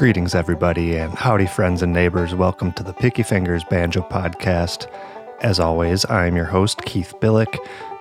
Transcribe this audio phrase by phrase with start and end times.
[0.00, 2.34] Greetings, everybody, and howdy, friends and neighbors.
[2.34, 4.90] Welcome to the Picky Fingers Banjo Podcast.
[5.42, 7.58] As always, I'm your host, Keith Billik,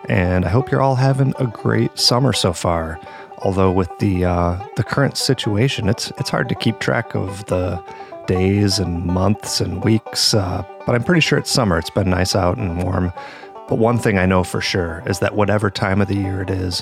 [0.07, 2.97] and I hope you're all having a great summer so far.
[3.39, 7.83] Although with the uh, the current situation, it's it's hard to keep track of the
[8.27, 10.33] days and months and weeks.
[10.33, 11.77] Uh, but I'm pretty sure it's summer.
[11.77, 13.11] It's been nice out and warm.
[13.67, 16.49] But one thing I know for sure is that whatever time of the year it
[16.49, 16.81] is,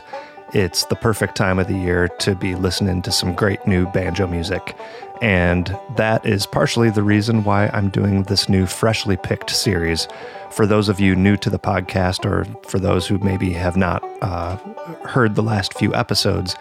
[0.54, 4.28] it's the perfect time of the year to be listening to some great new banjo
[4.28, 4.76] music.
[5.22, 10.08] And that is partially the reason why I'm doing this new freshly picked series.
[10.52, 14.04] For those of you new to the podcast, or for those who maybe have not
[14.22, 14.58] uh,
[15.04, 16.56] heard the last few episodes,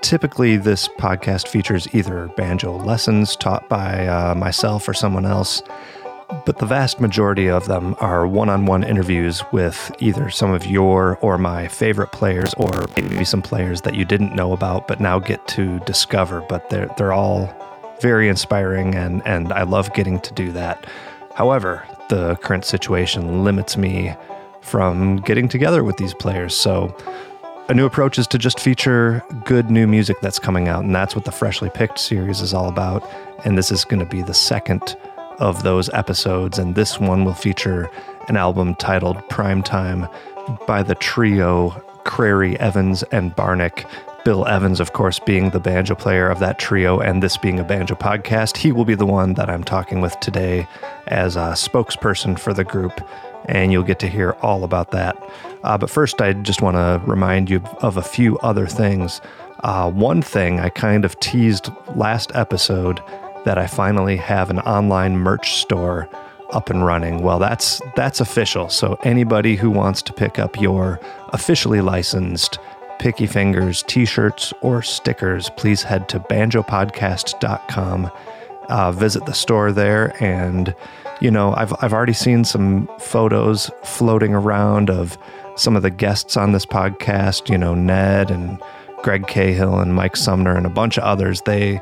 [0.00, 5.62] typically this podcast features either banjo lessons taught by uh, myself or someone else
[6.44, 10.66] but the vast majority of them are one on one interviews with either some of
[10.66, 15.00] your or my favorite players, or maybe some players that you didn't know about but
[15.00, 16.44] now get to discover.
[16.48, 17.54] But they're, they're all
[18.00, 20.86] very inspiring, and, and I love getting to do that.
[21.34, 24.14] However, the current situation limits me
[24.60, 26.54] from getting together with these players.
[26.54, 26.94] So,
[27.68, 31.14] a new approach is to just feature good new music that's coming out, and that's
[31.14, 33.08] what the Freshly Picked series is all about.
[33.44, 34.96] And this is going to be the second
[35.38, 37.90] of those episodes, and this one will feature
[38.28, 40.10] an album titled Primetime
[40.66, 41.70] by the trio
[42.04, 43.88] Crary, Evans, and Barnick.
[44.24, 47.64] Bill Evans, of course, being the banjo player of that trio, and this being a
[47.64, 50.66] banjo podcast, he will be the one that I'm talking with today
[51.06, 53.00] as a spokesperson for the group,
[53.46, 55.16] and you'll get to hear all about that.
[55.62, 59.20] Uh, but first, I just want to remind you of a few other things.
[59.64, 63.00] Uh, one thing I kind of teased last episode
[63.48, 66.06] that I finally have an online merch store
[66.50, 67.22] up and running.
[67.22, 68.68] Well, that's that's official.
[68.68, 72.58] So anybody who wants to pick up your officially licensed
[72.98, 78.10] Picky Fingers t-shirts or stickers, please head to banjopodcast.com.
[78.68, 80.74] Uh, visit the store there and
[81.22, 85.16] you know, I've I've already seen some photos floating around of
[85.56, 88.62] some of the guests on this podcast, you know, Ned and
[89.02, 91.40] Greg Cahill and Mike Sumner and a bunch of others.
[91.46, 91.80] They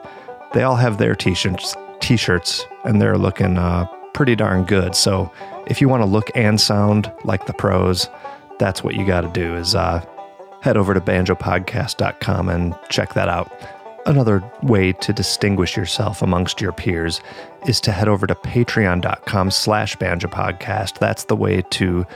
[0.56, 3.84] they all have their t-shirts, t-shirts, and they're looking uh,
[4.14, 4.94] pretty darn good.
[4.94, 5.30] So
[5.66, 8.08] if you want to look and sound like the pros,
[8.58, 9.54] that's what you got to do.
[9.54, 10.02] Is uh,
[10.62, 13.52] head over to banjopodcast.com and check that out.
[14.06, 17.20] Another way to distinguish yourself amongst your peers
[17.66, 20.98] is to head over to patreon.com slash banjopodcast.
[21.00, 22.06] That's the way to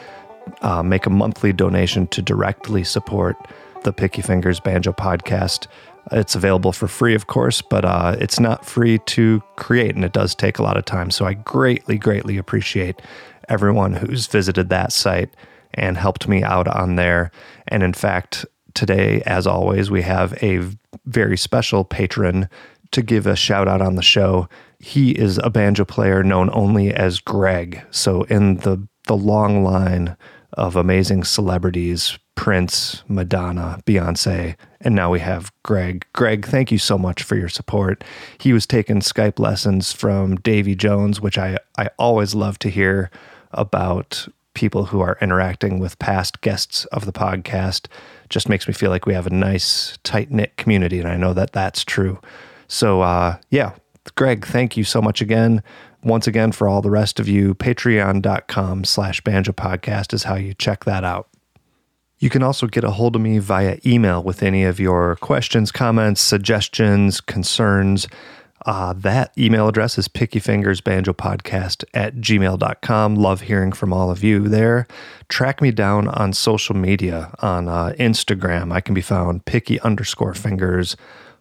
[0.63, 3.37] uh, make a monthly donation to directly support
[3.83, 5.67] the Picky Fingers Banjo Podcast.
[6.13, 10.13] It's available for free, of course, but uh, it's not free to create, and it
[10.13, 11.11] does take a lot of time.
[11.11, 13.01] So I greatly, greatly appreciate
[13.49, 15.31] everyone who's visited that site
[15.75, 17.31] and helped me out on there.
[17.69, 18.45] And in fact,
[18.75, 20.63] today, as always, we have a
[21.07, 22.49] very special patron
[22.93, 24.49] to give a shout out on the show.
[24.79, 27.83] He is a banjo player known only as Greg.
[27.91, 30.17] So in the the long line
[30.61, 36.07] of amazing celebrities Prince, Madonna, Beyonce, and now we have Greg.
[36.15, 38.05] Greg, thank you so much for your support.
[38.39, 43.11] He was taking Skype lessons from Davy Jones, which I, I always love to hear
[43.53, 47.89] about people who are interacting with past guests of the podcast.
[48.29, 51.35] Just makes me feel like we have a nice, tight knit community, and I know
[51.35, 52.21] that that's true.
[52.69, 53.73] So, uh, yeah,
[54.15, 55.63] Greg, thank you so much again.
[56.03, 60.55] Once again, for all the rest of you, patreon.com slash banjo podcast is how you
[60.55, 61.29] check that out.
[62.19, 65.73] You can also get a hold of me via email with any of your questions,
[65.73, 68.07] comments, suggestions, concerns.
[68.67, 73.15] Uh, that email address is pickyfingersbanjopodcast at gmail.com.
[73.17, 74.87] Love hearing from all of you there.
[75.29, 78.71] Track me down on social media on uh, Instagram.
[78.71, 80.97] I can be found picky underscore fingers.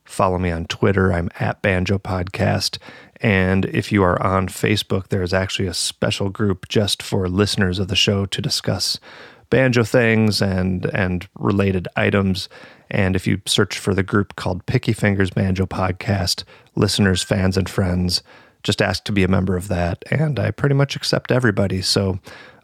[0.09, 1.13] Follow me on Twitter.
[1.13, 2.79] I'm at Banjo Podcast.
[3.21, 7.89] And if you are on Facebook, there's actually a special group just for listeners of
[7.89, 8.99] the show to discuss
[9.51, 12.49] banjo things and and related items.
[12.89, 16.43] And if you search for the group called Picky Fingers Banjo Podcast,
[16.75, 18.23] listeners, fans, and friends,
[18.63, 20.03] just ask to be a member of that.
[20.09, 21.83] And I pretty much accept everybody.
[21.83, 22.19] So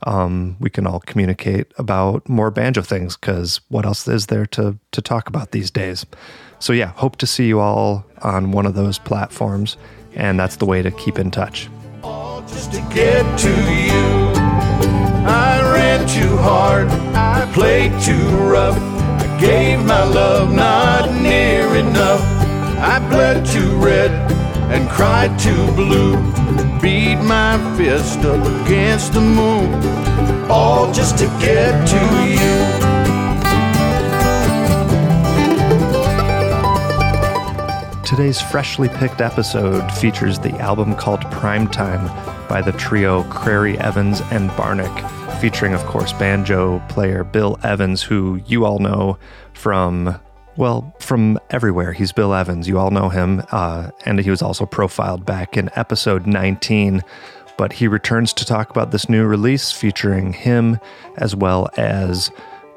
[0.08, 4.80] um, we can all communicate about more banjo things because what else is there to,
[4.92, 6.08] to talk about these days?
[6.60, 9.78] So, yeah, hope to see you all on one of those platforms.
[10.16, 11.70] And that's the way to keep in touch.
[12.04, 14.36] All just to get to you.
[15.28, 18.78] I ran too hard, I played too rough.
[18.78, 22.22] I gave my love not near enough.
[22.78, 24.12] I bled too red
[24.72, 26.16] and cried too blue.
[26.82, 29.84] Beat my fist up against the moon,
[30.50, 32.00] all just to get to
[32.30, 32.85] you.
[38.06, 42.08] Today's freshly picked episode features the album called Primetime
[42.48, 48.40] by the trio Crary Evans and Barnick, featuring, of course, banjo player Bill Evans, who
[48.46, 49.18] you all know
[49.54, 50.20] from,
[50.56, 51.94] well, from everywhere.
[51.94, 52.68] He's Bill Evans.
[52.68, 53.42] You all know him.
[53.52, 57.04] Uh, and he was also profiled back in episode 19.
[57.58, 60.80] But he returns to talk about this new release featuring him
[61.18, 62.30] as well as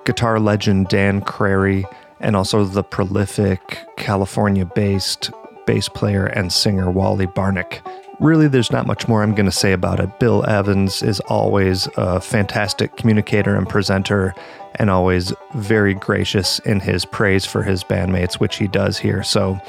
[0.07, 1.85] guitar legend Dan Crary
[2.20, 5.31] and also the prolific California based
[5.67, 7.81] bass player and singer Wally Barnick.
[8.20, 10.19] Really, there's not much more I'm going to say about it.
[10.19, 14.35] Bill Evans is always a fantastic communicator and presenter,
[14.75, 19.23] and always very gracious in his praise for his bandmates, which he does here.
[19.23, 19.61] So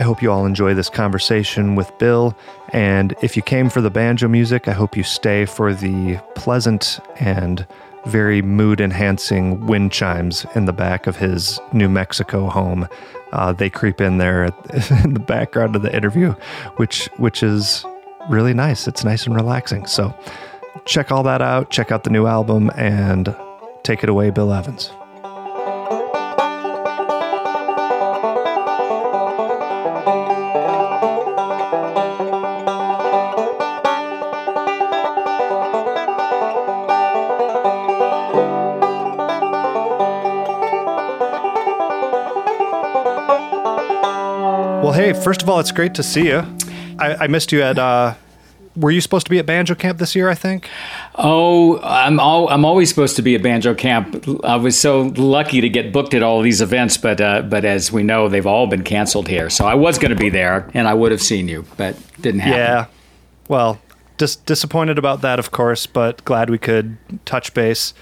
[0.00, 2.36] I hope you all enjoy this conversation with Bill.
[2.72, 6.98] And if you came for the banjo music, I hope you stay for the pleasant
[7.20, 7.64] and
[8.06, 12.88] very mood enhancing wind chimes in the back of his New Mexico home.
[13.32, 14.44] Uh, they creep in there
[15.04, 16.32] in the background of the interview,
[16.76, 17.84] which which is
[18.28, 18.86] really nice.
[18.86, 19.86] It's nice and relaxing.
[19.86, 20.14] So
[20.84, 21.70] check all that out.
[21.70, 23.34] Check out the new album and
[23.82, 24.90] take it away, Bill Evans.
[45.04, 46.44] Hey, first of all, it's great to see you.
[46.98, 47.78] I, I missed you at.
[47.78, 48.14] Uh,
[48.76, 50.28] were you supposed to be at Banjo Camp this year?
[50.28, 50.68] I think.
[51.14, 54.26] Oh, I'm all, I'm always supposed to be at Banjo Camp.
[54.42, 57.92] I was so lucky to get booked at all these events, but uh, but as
[57.92, 59.48] we know, they've all been canceled here.
[59.50, 62.40] So I was going to be there, and I would have seen you, but didn't
[62.40, 62.58] happen.
[62.58, 62.86] Yeah.
[63.46, 63.80] Well,
[64.16, 66.96] dis- disappointed about that, of course, but glad we could
[67.26, 67.92] touch base.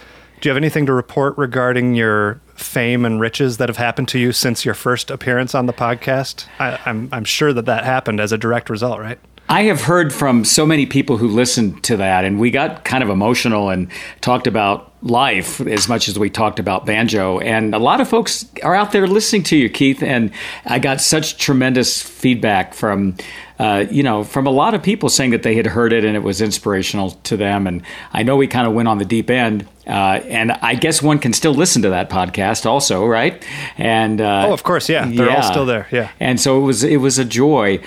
[0.41, 4.19] Do you have anything to report regarding your fame and riches that have happened to
[4.19, 6.47] you since your first appearance on the podcast?
[6.59, 9.19] I, I'm I'm sure that that happened as a direct result, right?
[9.49, 13.03] I have heard from so many people who listened to that, and we got kind
[13.03, 13.89] of emotional and
[14.21, 17.41] talked about life as much as we talked about banjo.
[17.41, 20.03] And a lot of folks are out there listening to you, Keith.
[20.03, 20.31] And
[20.65, 23.17] I got such tremendous feedback from,
[23.59, 26.17] uh, you know, from a lot of people saying that they had heard it and
[26.17, 27.67] it was inspirational to them.
[27.67, 29.67] And I know we kind of went on the deep end.
[29.87, 33.45] Uh, and I guess one can still listen to that podcast also, right?
[33.77, 35.37] And uh, oh, of course, yeah, they're yeah.
[35.37, 36.11] all still there, yeah.
[36.21, 37.81] And so it was it was a joy.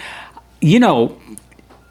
[0.60, 1.18] You know,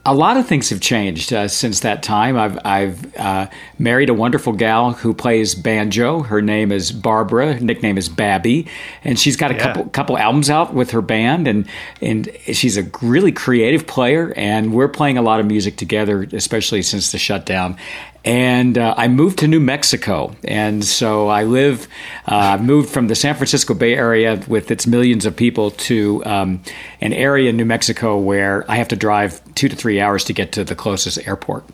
[0.06, 2.36] a lot of things have changed uh, since that time.
[2.36, 3.46] I've, I've uh,
[3.78, 6.20] married a wonderful gal who plays banjo.
[6.20, 7.58] Her name is Barbara.
[7.58, 8.66] Nickname is Babby,
[9.02, 9.62] and she's got a yeah.
[9.62, 11.66] couple couple albums out with her band, and
[12.02, 14.34] and she's a really creative player.
[14.36, 17.78] And we're playing a lot of music together, especially since the shutdown
[18.24, 20.34] and uh, I moved to New Mexico.
[20.44, 21.86] And so I live,
[22.26, 26.62] uh, moved from the San Francisco Bay Area with its millions of people to um,
[27.00, 30.32] an area in New Mexico where I have to drive two to three hours to
[30.32, 31.64] get to the closest airport.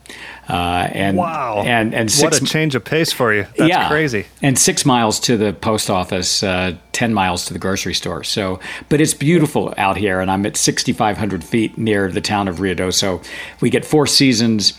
[0.49, 3.47] Uh, and wow, and and six, what a change of pace for you!
[3.57, 4.27] That's yeah, crazy.
[4.43, 8.25] And six miles to the post office, uh, ten miles to the grocery store.
[8.25, 8.59] So,
[8.89, 13.25] but it's beautiful out here, and I'm at 6,500 feet near the town of Ruidoso.
[13.61, 14.73] We get four seasons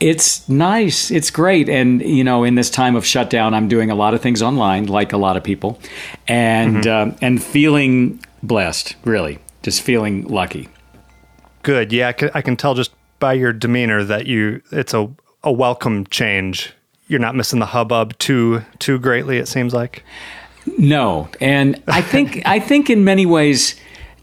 [0.00, 1.10] it's nice.
[1.10, 1.68] It's great.
[1.68, 4.86] And, you know, in this time of shutdown, I'm doing a lot of things online,
[4.86, 5.78] like a lot of people,
[6.26, 7.10] and, mm-hmm.
[7.10, 10.68] uh, and feeling blessed, really, just feeling lucky.
[11.62, 11.92] Good.
[11.92, 12.12] Yeah.
[12.34, 15.10] I can tell just by your demeanor that you, it's a,
[15.44, 16.72] a welcome change.
[17.06, 20.02] You're not missing the hubbub too, too greatly, it seems like.
[20.78, 21.28] No.
[21.40, 23.78] And I think, I think in many ways,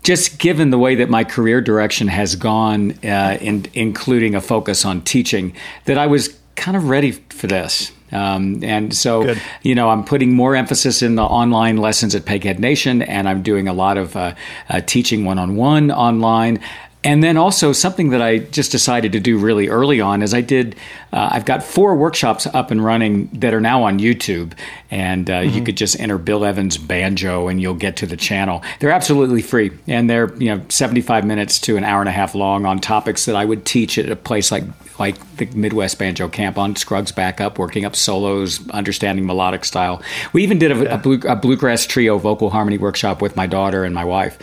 [0.08, 4.86] just given the way that my career direction has gone, uh, in, including a focus
[4.86, 7.92] on teaching, that I was kind of ready for this.
[8.14, 9.42] Um, and so, Good.
[9.64, 13.42] you know, I'm putting more emphasis in the online lessons at Peghead Nation, and I'm
[13.42, 14.34] doing a lot of uh,
[14.70, 16.62] uh, teaching one on one online.
[17.08, 20.42] And then also something that I just decided to do really early on is I
[20.42, 20.76] did.
[21.14, 24.52] Uh, I've got four workshops up and running that are now on YouTube,
[24.92, 25.56] and uh, mm-hmm.
[25.56, 28.62] you could just enter Bill Evans banjo and you'll get to the channel.
[28.82, 32.36] They're absolutely free, and they're you know 75 minutes to an hour and a half
[32.36, 34.66] long on topics that I would teach at a place like
[35.00, 40.02] like the Midwest Banjo Camp on Scruggs backup, working up solos, understanding melodic style.
[40.34, 40.96] We even did a, yeah.
[40.96, 44.38] a, blue, a bluegrass trio vocal harmony workshop with my daughter and my wife,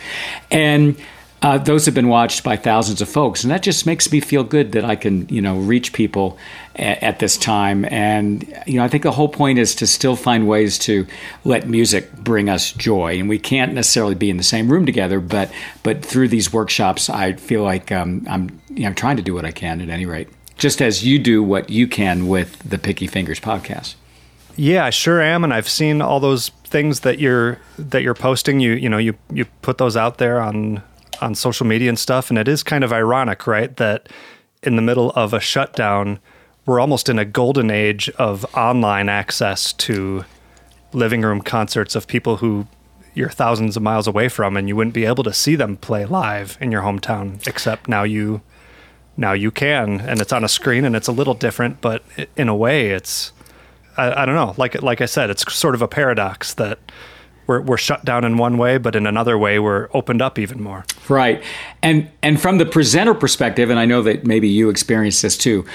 [0.49, 0.95] and
[1.45, 4.43] uh, those have been watched by thousands of folks, and that just makes me feel
[4.43, 6.39] good that I can, you know, reach people
[6.75, 7.85] at, at this time.
[7.85, 11.05] And you know, I think the whole point is to still find ways to
[11.43, 15.19] let music bring us joy, and we can't necessarily be in the same room together,
[15.19, 15.51] but
[15.83, 19.45] but through these workshops, I feel like um, I'm you know trying to do what
[19.45, 23.05] I can at any rate, just as you do what you can with the Picky
[23.05, 23.93] Fingers podcast.
[24.55, 28.59] Yeah, I sure am, and I've seen all those things that you're that you're posting.
[28.61, 30.81] You you know you you put those out there on
[31.21, 33.75] on social media and stuff, and it is kind of ironic, right?
[33.77, 34.09] That
[34.63, 36.19] in the middle of a shutdown,
[36.65, 40.25] we're almost in a golden age of online access to
[40.93, 42.67] living room concerts of people who
[43.13, 46.05] you're thousands of miles away from and you wouldn't be able to see them play
[46.05, 48.41] live in your hometown except now you
[49.17, 52.03] now you can and it's on a screen and it's a little different but
[52.35, 53.31] in a way it's
[53.97, 56.79] I, I don't know like like I said it's sort of a paradox that
[57.47, 60.61] we're, we're shut down in one way, but in another way, we're opened up even
[60.61, 60.85] more.
[61.07, 61.43] Right,
[61.81, 65.65] and and from the presenter perspective, and I know that maybe you experienced this too.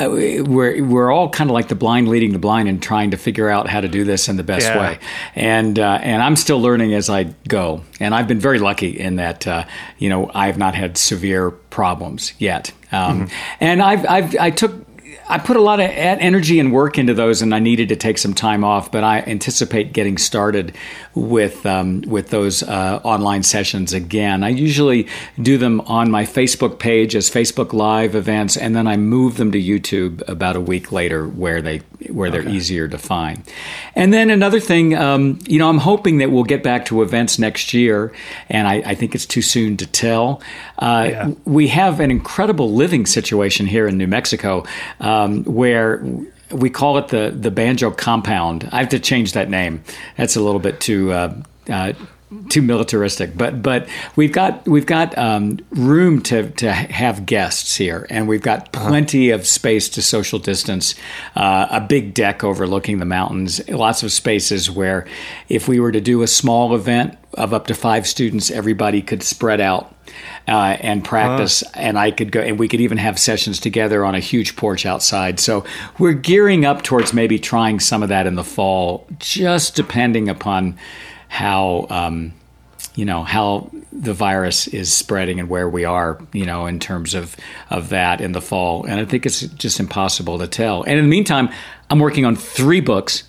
[0.00, 3.16] Uh, we're we're all kind of like the blind leading the blind and trying to
[3.16, 4.78] figure out how to do this in the best yeah.
[4.78, 4.98] way.
[5.34, 7.82] And uh, and I'm still learning as I go.
[8.00, 9.64] And I've been very lucky in that uh,
[9.98, 12.72] you know I've not had severe problems yet.
[12.90, 13.56] Um, mm-hmm.
[13.60, 14.91] And I've I've I took
[15.28, 18.18] I put a lot of energy and work into those, and I needed to take
[18.18, 18.90] some time off.
[18.90, 20.74] But I anticipate getting started
[21.14, 24.42] with um, with those uh, online sessions again.
[24.44, 25.08] I usually
[25.40, 29.52] do them on my Facebook page as Facebook Live events, and then I move them
[29.52, 32.52] to YouTube about a week later, where they where they're okay.
[32.52, 33.42] easier to find.
[33.94, 37.38] And then another thing, um, you know, I'm hoping that we'll get back to events
[37.38, 38.12] next year,
[38.48, 40.42] and I, I think it's too soon to tell.
[40.78, 41.30] Uh, yeah.
[41.44, 44.64] We have an incredible living situation here in New Mexico
[45.00, 46.04] um, where
[46.50, 48.68] we call it the the banjo compound.
[48.72, 49.82] I have to change that name.
[50.16, 51.12] That's a little bit too.
[51.12, 51.34] Uh,
[51.68, 51.92] uh,
[52.48, 58.06] too militaristic, but but we've got we've got um, room to to have guests here,
[58.10, 58.88] and we've got uh-huh.
[58.88, 59.40] plenty uh-huh.
[59.40, 60.94] of space to social distance.
[61.36, 65.06] Uh, a big deck overlooking the mountains, lots of spaces where,
[65.48, 69.22] if we were to do a small event of up to five students, everybody could
[69.22, 69.94] spread out
[70.48, 71.62] uh, and practice.
[71.74, 74.84] And I could go, and we could even have sessions together on a huge porch
[74.84, 75.40] outside.
[75.40, 75.64] So
[75.98, 80.78] we're gearing up towards maybe trying some of that in the fall, just depending upon
[81.32, 81.86] how.
[81.88, 82.34] Um,
[82.94, 87.14] you know how the virus is spreading and where we are you know in terms
[87.14, 87.34] of
[87.70, 91.04] of that in the fall and i think it's just impossible to tell and in
[91.04, 91.48] the meantime
[91.88, 93.24] i'm working on three books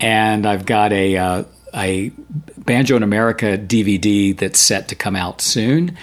[0.00, 2.10] and i've got a uh, a
[2.56, 5.94] banjo in america dvd that's set to come out soon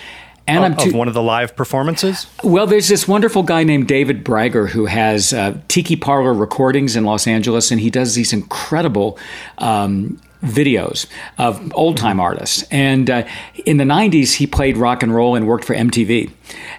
[0.48, 2.28] and of, I'm too, of one of the live performances?
[2.44, 7.06] Well, there's this wonderful guy named David Bragger who has uh, Tiki Parlor recordings in
[7.06, 9.18] Los Angeles, and he does these incredible
[9.58, 11.08] um, videos
[11.38, 12.64] of old time artists.
[12.70, 13.28] And uh,
[13.66, 16.32] in the '90s, he played rock and roll and worked for MTV.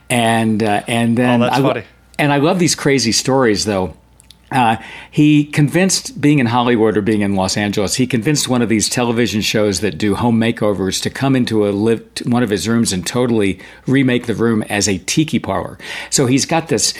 [0.09, 1.85] And uh, and then oh, that's I, funny.
[2.19, 3.97] And I love these crazy stories, though.
[4.53, 4.77] Uh,
[5.11, 8.89] he convinced, being in Hollywood or being in Los Angeles, he convinced one of these
[8.89, 12.93] television shows that do home makeovers to come into a live, one of his rooms
[12.93, 15.77] and totally remake the room as a tiki parlor.
[16.09, 16.95] So he's got this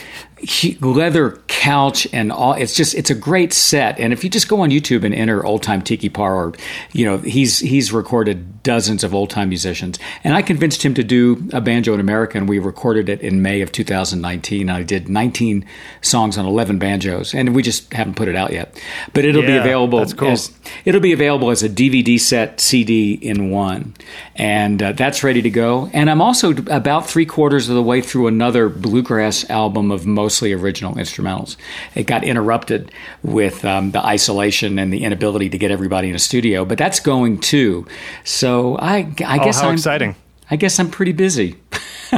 [0.81, 3.99] leather couch and all it's just it's a great set.
[3.99, 6.53] And if you just go on youtube and enter old time tiki parlor
[6.93, 9.99] you know he's he's recorded dozens of old time musicians.
[10.25, 13.41] And i convinced him to do a banjo in america and we recorded it in
[13.43, 15.65] may of 2019 i did 19
[16.03, 18.81] songs on 11 banjos and we just haven't put it out yet.
[19.13, 20.29] But it'll yeah, be available cool.
[20.29, 20.53] as
[20.85, 23.95] it'll be available as a dvd set cd in one.
[24.37, 25.89] And uh, that's ready to go.
[25.93, 30.34] And i'm also about three quarters of the way through another bluegrass album of most
[30.35, 31.57] mostly original instrumentals.
[31.95, 32.91] It got interrupted
[33.23, 36.99] with um, the isolation and the inability to get everybody in a studio, but that's
[36.99, 37.87] going too.
[38.25, 40.17] So I, I oh, guess how I'm, exciting.
[40.51, 41.55] I guess I'm pretty busy.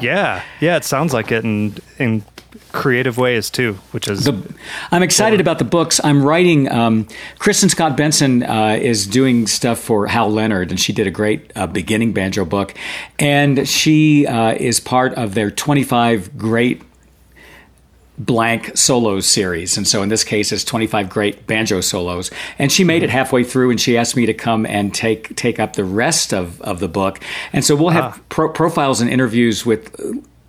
[0.00, 2.24] yeah, yeah, it sounds like it, and in
[2.72, 4.24] creative ways too, which is.
[4.24, 4.54] The,
[4.90, 5.42] I'm excited cool.
[5.42, 6.00] about the books.
[6.02, 6.70] I'm writing.
[6.72, 7.04] Um,
[7.38, 11.52] Kristin Scott Benson uh, is doing stuff for Hal Leonard, and she did a great
[11.54, 12.74] uh, beginning banjo book,
[13.20, 16.82] and she uh, is part of their 25 great
[18.20, 19.76] blank solos series.
[19.76, 22.30] And so in this case, it's 25 great banjo solos.
[22.58, 25.58] And she made it halfway through and she asked me to come and take, take
[25.58, 27.18] up the rest of, of the book.
[27.52, 28.20] And so we'll have ah.
[28.28, 29.96] pro- profiles and interviews with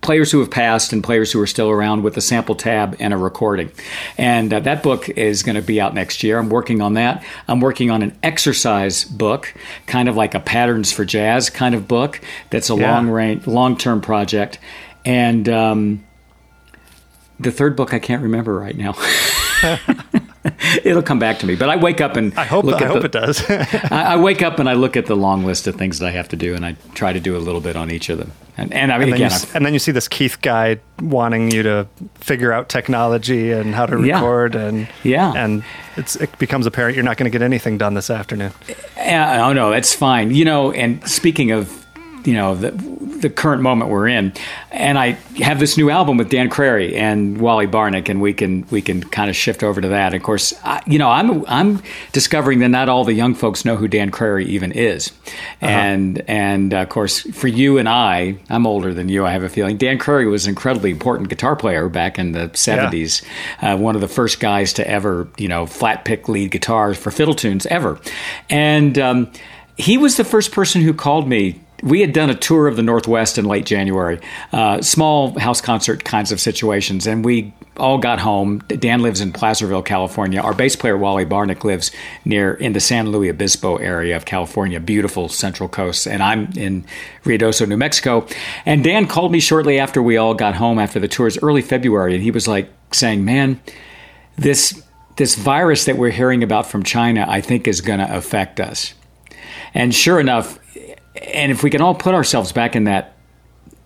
[0.02, 3.14] players who have passed and players who are still around with a sample tab and
[3.14, 3.70] a recording.
[4.18, 6.38] And uh, that book is going to be out next year.
[6.38, 7.24] I'm working on that.
[7.48, 9.54] I'm working on an exercise book,
[9.86, 12.20] kind of like a patterns for jazz kind of book.
[12.50, 12.92] That's a yeah.
[12.92, 14.58] long range, long term project.
[15.04, 16.04] And, um,
[17.42, 18.94] the third book I can't remember right now.
[20.84, 23.00] It'll come back to me, but I wake up and I hope look I hope
[23.00, 23.44] the, it does.
[23.50, 26.10] I, I, wake up and I look at the long list of things that I
[26.10, 28.32] have to do, and I try to do a little bit on each of them.
[28.56, 31.52] And, and I mean, and again, then and then you see this Keith guy wanting
[31.52, 34.66] you to figure out technology and how to record, yeah.
[34.66, 35.64] and yeah, and
[35.96, 38.52] it becomes apparent you're not going to get anything done this afternoon.
[38.96, 40.34] Uh, oh no, that's fine.
[40.34, 41.82] You know, and speaking of
[42.24, 42.70] you know, the,
[43.22, 44.32] the current moment we're in.
[44.70, 48.66] And I have this new album with Dan Crary and Wally Barnick, and we can
[48.70, 50.12] we can kind of shift over to that.
[50.12, 53.76] Of course, I, you know, I'm I'm discovering that not all the young folks know
[53.76, 55.12] who Dan Crary even is,
[55.60, 55.66] uh-huh.
[55.66, 59.24] and and of course, for you and I, I'm older than you.
[59.24, 62.48] I have a feeling Dan Crary was an incredibly important guitar player back in the
[62.48, 63.24] '70s,
[63.62, 63.74] yeah.
[63.74, 67.10] uh, one of the first guys to ever you know flat pick lead guitars for
[67.10, 67.98] fiddle tunes ever,
[68.50, 68.98] and.
[68.98, 69.32] Um,
[69.78, 72.82] he was the first person who called me we had done a tour of the
[72.82, 74.20] Northwest in late January,
[74.52, 78.58] uh, small house concert kinds of situations, and we all got home.
[78.68, 80.40] Dan lives in Placerville, California.
[80.40, 81.90] Our bass player Wally Barnick lives
[82.24, 86.84] near in the San Luis Obispo area of California, beautiful Central Coast, and I'm in
[87.24, 88.26] Ruidoso, New Mexico.
[88.64, 92.14] And Dan called me shortly after we all got home after the tours, early February,
[92.14, 93.60] and he was like saying, "Man,
[94.36, 94.82] this."
[95.16, 98.94] This virus that we're hearing about from China, I think, is going to affect us.
[99.74, 100.58] And sure enough,
[101.16, 103.14] and if we can all put ourselves back in that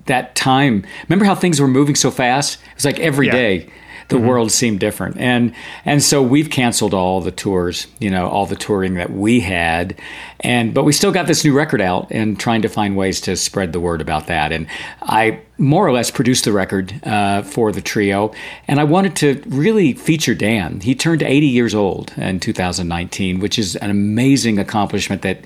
[0.07, 2.61] that time, remember how things were moving so fast?
[2.71, 3.33] It was like every yeah.
[3.33, 3.71] day
[4.09, 4.27] the mm-hmm.
[4.27, 5.19] world seemed different.
[5.19, 5.55] And
[5.85, 10.01] and so we've canceled all the tours, you know, all the touring that we had.
[10.41, 13.37] And but we still got this new record out and trying to find ways to
[13.37, 14.53] spread the word about that.
[14.53, 14.67] And
[15.03, 18.33] I more or less produced the record uh, for the trio,
[18.69, 20.81] and I wanted to really feature Dan.
[20.81, 25.43] He turned 80 years old in 2019, which is an amazing accomplishment that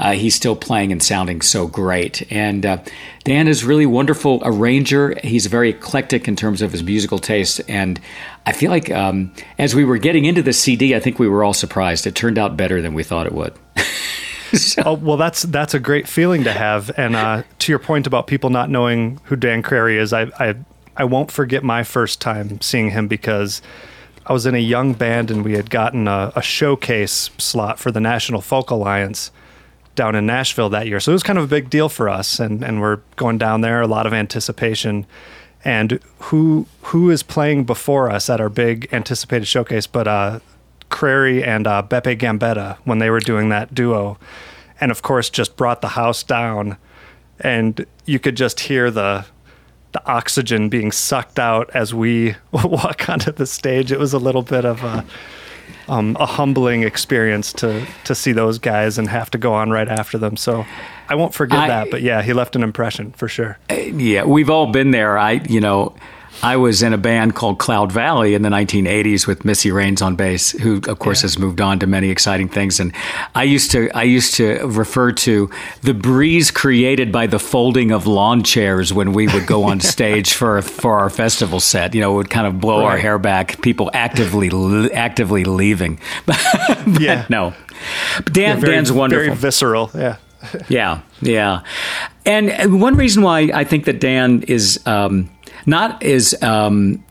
[0.00, 2.26] uh, he's still playing and sounding so great.
[2.32, 2.78] And uh,
[3.22, 5.16] Dan is really wonderful arranger.
[5.22, 8.00] He's very eclectic in terms of his musical taste, and
[8.44, 11.44] I feel like um, as we were getting into the CD, I think we were
[11.44, 12.06] all surprised.
[12.06, 13.54] It turned out better than we thought it would.
[14.52, 14.82] so.
[14.84, 16.90] oh, well, that's that's a great feeling to have.
[16.96, 20.56] And uh, to your point about people not knowing who Dan Crary is, I, I
[20.96, 23.62] I won't forget my first time seeing him because
[24.26, 27.90] I was in a young band and we had gotten a, a showcase slot for
[27.90, 29.30] the National Folk Alliance
[29.94, 31.00] down in Nashville that year.
[31.00, 33.60] So it was kind of a big deal for us, and and we're going down
[33.60, 35.06] there, a lot of anticipation.
[35.64, 39.86] And who who is playing before us at our big anticipated showcase?
[39.86, 40.40] But uh,
[40.88, 44.18] Crary and uh, Beppe Gambetta when they were doing that duo,
[44.80, 46.76] and of course just brought the house down,
[47.40, 49.24] and you could just hear the
[49.92, 53.92] the oxygen being sucked out as we walk onto the stage.
[53.92, 55.04] It was a little bit of a
[55.88, 59.88] um, a humbling experience to to see those guys and have to go on right
[59.88, 60.36] after them.
[60.36, 60.64] So
[61.08, 61.90] I won't forget I, that.
[61.90, 63.58] But yeah, he left an impression for sure.
[63.70, 65.18] Yeah, we've all been there.
[65.18, 65.94] I you know.
[66.42, 70.16] I was in a band called Cloud Valley in the 1980s with Missy Raines on
[70.16, 71.24] bass, who of course yeah.
[71.24, 72.80] has moved on to many exciting things.
[72.80, 72.92] And
[73.34, 75.50] I used to I used to refer to
[75.82, 80.32] the breeze created by the folding of lawn chairs when we would go on stage
[80.32, 81.94] for for our festival set.
[81.94, 82.92] You know, it would kind of blow right.
[82.92, 83.60] our hair back.
[83.62, 84.50] People actively
[84.92, 86.00] actively leaving.
[86.26, 86.40] but
[87.00, 87.54] yeah, no.
[88.24, 89.26] Dan yeah, very, Dan's wonderful.
[89.26, 89.90] Very visceral.
[89.94, 90.16] Yeah.
[90.68, 91.62] yeah, yeah.
[92.24, 94.80] And one reason why I think that Dan is.
[94.86, 95.30] Um,
[95.66, 97.04] not as um,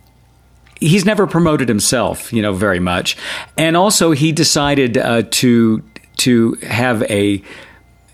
[0.80, 3.18] he's never promoted himself, you know, very much,
[3.58, 5.84] and also he decided uh, to
[6.18, 7.42] to have a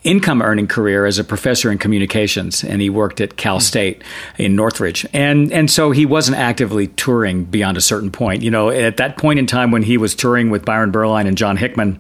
[0.03, 4.01] income earning career as a professor in communications and he worked at Cal State
[4.37, 5.05] in Northridge.
[5.11, 8.41] And and so he wasn't actively touring beyond a certain point.
[8.41, 11.37] You know at that point in time when he was touring with Byron Berline and
[11.37, 11.99] John Hickman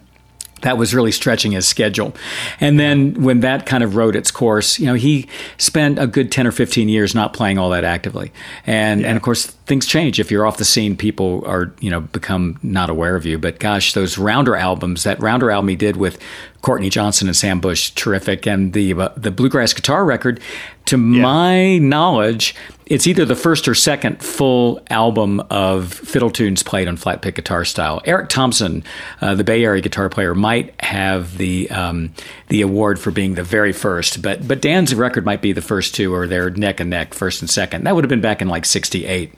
[0.61, 2.13] that was really stretching his schedule.
[2.59, 6.31] And then when that kind of rode its course, you know, he spent a good
[6.31, 8.31] 10 or 15 years not playing all that actively.
[8.65, 9.07] And yeah.
[9.07, 12.57] and of course things change if you're off the scene people are, you know, become
[12.63, 13.37] not aware of you.
[13.37, 16.17] But gosh, those Rounder albums, that Rounder album he did with
[16.61, 18.47] Courtney Johnson and Sam Bush, terrific.
[18.47, 20.39] And the uh, the bluegrass guitar record,
[20.85, 21.21] to yeah.
[21.21, 26.95] my knowledge, it's either the first or second full album of fiddle tunes played on
[26.95, 28.01] flat pick guitar style.
[28.05, 28.85] Eric Thompson,
[29.19, 32.13] uh, the Bay Area guitar player, might have the um,
[32.47, 35.93] the award for being the very first, but but Dan's record might be the first
[35.93, 37.83] two, or they're neck and neck, first and second.
[37.83, 39.33] That would have been back in like '68.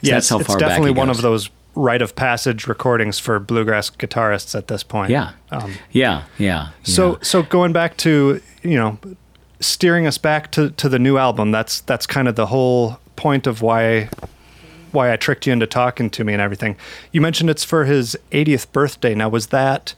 [0.00, 3.90] Yeah, that's how it's, far definitely one of those rite of passage recordings for bluegrass
[3.90, 5.10] guitarists at this point.
[5.10, 6.70] Yeah, um, yeah, yeah.
[6.82, 7.18] So, yeah.
[7.22, 8.98] so going back to you know,
[9.60, 11.50] steering us back to to the new album.
[11.50, 14.08] That's that's kind of the whole point of why
[14.92, 16.76] why I tricked you into talking to me and everything.
[17.12, 19.14] You mentioned it's for his 80th birthday.
[19.14, 19.94] Now, was that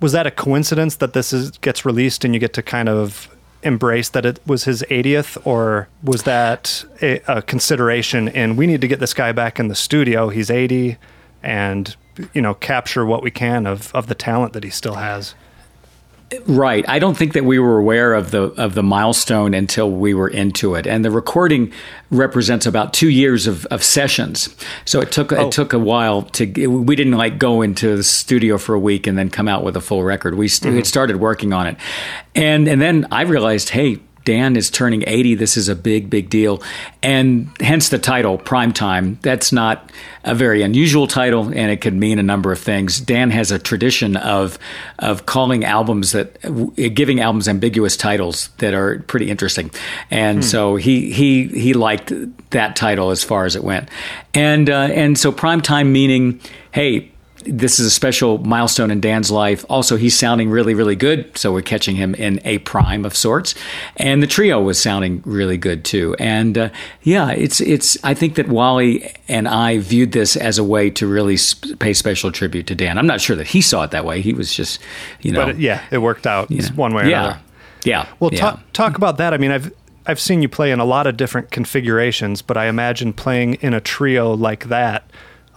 [0.00, 3.28] was that a coincidence that this is gets released and you get to kind of
[3.64, 8.80] embrace that it was his 80th, or was that a, a consideration in we need
[8.80, 10.28] to get this guy back in the studio?
[10.28, 10.96] He's 80,
[11.42, 11.96] and
[12.32, 15.34] you know capture what we can of of the talent that he still has.
[16.46, 16.84] Right.
[16.88, 20.28] I don't think that we were aware of the of the milestone until we were
[20.28, 20.86] into it.
[20.86, 21.72] And the recording
[22.10, 24.54] represents about two years of, of sessions.
[24.84, 25.46] So it took oh.
[25.46, 29.06] it took a while to we didn't like go into the studio for a week
[29.06, 30.34] and then come out with a full record.
[30.34, 30.76] We mm-hmm.
[30.76, 31.76] had started working on it,
[32.34, 35.34] and and then I realized, hey, Dan is turning 80.
[35.34, 36.62] This is a big, big deal.
[37.02, 39.18] And hence the title, Prime Time.
[39.22, 39.90] That's not
[40.24, 43.00] a very unusual title, and it could mean a number of things.
[43.00, 44.58] Dan has a tradition of,
[44.98, 46.40] of calling albums that,
[46.94, 49.70] giving albums ambiguous titles that are pretty interesting.
[50.10, 50.42] And hmm.
[50.42, 52.12] so he, he, he liked
[52.50, 53.88] that title as far as it went.
[54.32, 56.40] And, uh, and so Prime Time meaning,
[56.72, 57.10] hey,
[57.46, 59.64] this is a special milestone in Dan's life.
[59.68, 61.36] Also, he's sounding really, really good.
[61.36, 63.54] So we're catching him in a prime of sorts.
[63.96, 66.16] And the trio was sounding really good too.
[66.18, 66.70] And uh,
[67.02, 71.06] yeah, it's, it's, I think that Wally and I viewed this as a way to
[71.06, 71.36] really
[71.78, 72.98] pay special tribute to Dan.
[72.98, 74.20] I'm not sure that he saw it that way.
[74.20, 74.80] He was just,
[75.20, 75.46] you know.
[75.46, 77.40] But yeah, it worked out you know, one way or yeah, another.
[77.84, 78.08] Yeah.
[78.20, 78.40] Well, yeah.
[78.40, 79.34] talk, talk about that.
[79.34, 79.72] I mean, I've,
[80.06, 83.72] I've seen you play in a lot of different configurations, but I imagine playing in
[83.72, 85.10] a trio like that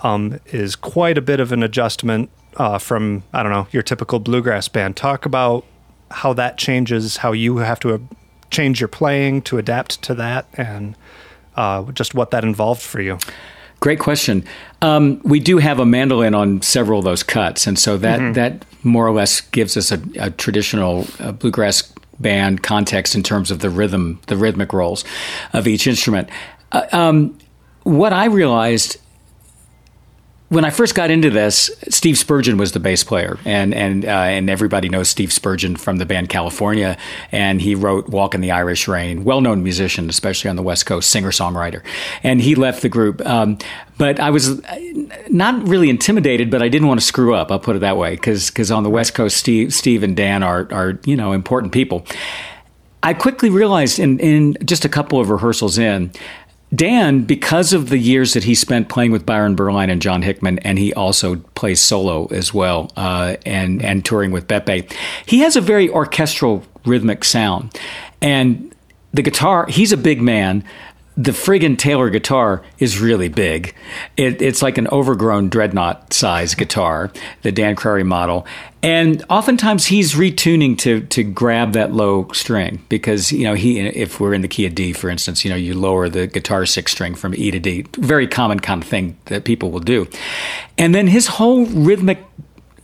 [0.03, 4.19] um, is quite a bit of an adjustment uh, from I don't know your typical
[4.19, 4.95] bluegrass band.
[4.97, 5.65] Talk about
[6.11, 7.97] how that changes, how you have to uh,
[8.49, 10.95] change your playing to adapt to that, and
[11.55, 13.17] uh, just what that involved for you.
[13.79, 14.43] Great question.
[14.81, 18.33] Um, we do have a mandolin on several of those cuts, and so that mm-hmm.
[18.33, 23.51] that more or less gives us a, a traditional uh, bluegrass band context in terms
[23.51, 25.05] of the rhythm, the rhythmic roles
[25.53, 26.29] of each instrument.
[26.71, 27.37] Uh, um,
[27.83, 28.97] what I realized
[30.49, 34.07] when I first got into this, Steve Spurgeon was the bass player, and and uh,
[34.07, 36.97] and everybody knows Steve Spurgeon from the band California,
[37.31, 41.09] and he wrote "Walk in the Irish Rain," well-known musician, especially on the West Coast,
[41.09, 41.81] singer-songwriter,
[42.23, 43.25] and he left the group.
[43.25, 43.57] Um,
[43.97, 44.61] but I was
[45.27, 47.51] not really intimidated, but I didn't want to screw up.
[47.51, 50.43] I'll put it that way, because because on the West Coast, Steve Steve and Dan
[50.43, 52.05] are are you know important people.
[53.03, 56.11] I quickly realized in, in just a couple of rehearsals in
[56.73, 60.59] Dan, because of the years that he spent playing with Byron Berline and John Hickman,
[60.59, 64.91] and he also plays solo as well, uh, and and touring with Beppe,
[65.25, 67.79] he has a very orchestral rhythmic sound,
[68.21, 68.73] and
[69.13, 69.65] the guitar.
[69.67, 70.63] He's a big man,
[71.17, 73.73] the friggin' Taylor guitar is really big.
[74.17, 78.45] It, it's like an overgrown dreadnought size guitar, the Dan Crary model.
[78.83, 84.19] And oftentimes he's retuning to to grab that low string because you know he if
[84.19, 86.93] we're in the key of D, for instance, you know you lower the guitar sixth
[86.93, 87.85] string from E to D.
[87.97, 90.07] Very common kind of thing that people will do.
[90.77, 92.23] And then his whole rhythmic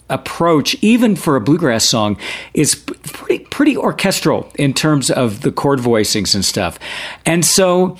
[0.10, 2.18] approach, even for a bluegrass song,
[2.56, 6.80] is pretty pretty orchestral in terms of the chord voicings and stuff.
[7.26, 7.98] And so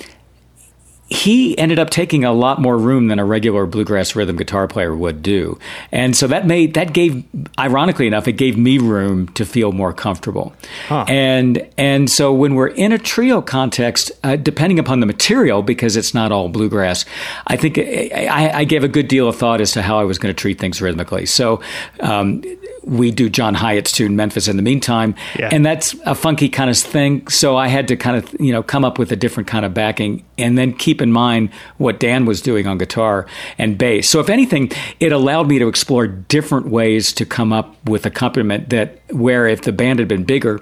[1.14, 4.94] he ended up taking a lot more room than a regular bluegrass rhythm guitar player
[4.94, 5.56] would do.
[5.92, 7.24] And so that made that gave
[7.58, 10.54] ironically enough it gave me room to feel more comfortable.
[10.88, 11.04] Huh.
[11.08, 15.96] And and so when we're in a trio context uh, depending upon the material because
[15.96, 17.04] it's not all bluegrass,
[17.46, 20.18] I think I, I, gave a good deal of thought as to how I was
[20.18, 21.26] going to treat things rhythmically.
[21.26, 21.60] So
[22.00, 22.42] um,
[22.86, 25.48] we do John Hiatt's tune Memphis in the meantime, yeah.
[25.50, 27.26] and that's a funky kind of thing.
[27.28, 29.74] So I had to kind of you know come up with a different kind of
[29.74, 33.26] backing, and then keep in mind what Dan was doing on guitar
[33.58, 34.08] and bass.
[34.08, 34.70] So if anything,
[35.00, 39.62] it allowed me to explore different ways to come up with accompaniment that where if
[39.62, 40.60] the band had been bigger,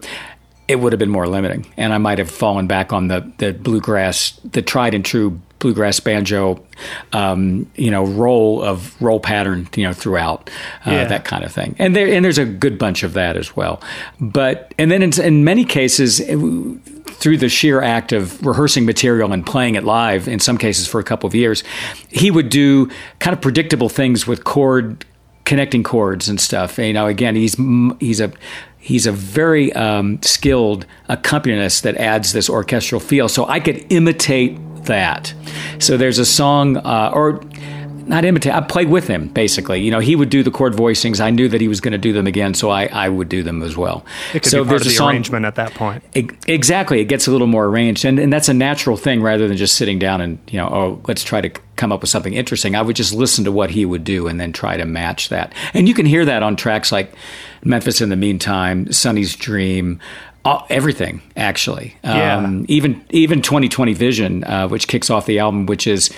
[0.69, 3.53] it would have been more limiting, and I might have fallen back on the the
[3.53, 6.63] bluegrass, the tried and true bluegrass banjo,
[7.13, 10.51] um, you know, roll of roll pattern, you know, throughout
[10.85, 11.05] uh, yeah.
[11.05, 11.75] that kind of thing.
[11.79, 13.81] And there and there's a good bunch of that as well.
[14.21, 16.21] But and then in, in many cases.
[16.21, 16.39] It,
[17.07, 20.99] through the sheer act of rehearsing material and playing it live, in some cases for
[20.99, 21.63] a couple of years,
[22.09, 25.05] he would do kind of predictable things with chord
[25.45, 26.79] connecting chords and stuff.
[26.79, 27.57] And, you know, again, he's
[28.01, 28.33] he's a
[28.79, 33.29] he's a very um, skilled accompanist that adds this orchestral feel.
[33.29, 35.33] So I could imitate that.
[35.79, 37.41] So there's a song, uh, or
[38.07, 38.53] not imitate.
[38.53, 39.81] I played with him basically.
[39.81, 41.21] You know, he would do the chord voicings.
[41.21, 43.43] I knew that he was going to do them again, so I, I would do
[43.43, 44.05] them as well.
[44.35, 46.03] It could so be part of the song, arrangement at that point.
[46.15, 49.49] It, exactly, it gets a little more arranged, and and that's a natural thing rather
[49.49, 52.35] than just sitting down and you know, oh, let's try to come up with something
[52.35, 52.77] interesting.
[52.77, 55.53] I would just listen to what he would do and then try to match that.
[55.75, 57.13] And you can hear that on tracks like
[57.65, 60.01] Memphis in the Meantime, Sonny's Dream,
[60.45, 61.97] uh, everything actually.
[62.05, 62.37] Yeah.
[62.37, 66.11] Um, even even 2020 Vision, uh, which kicks off the album, which is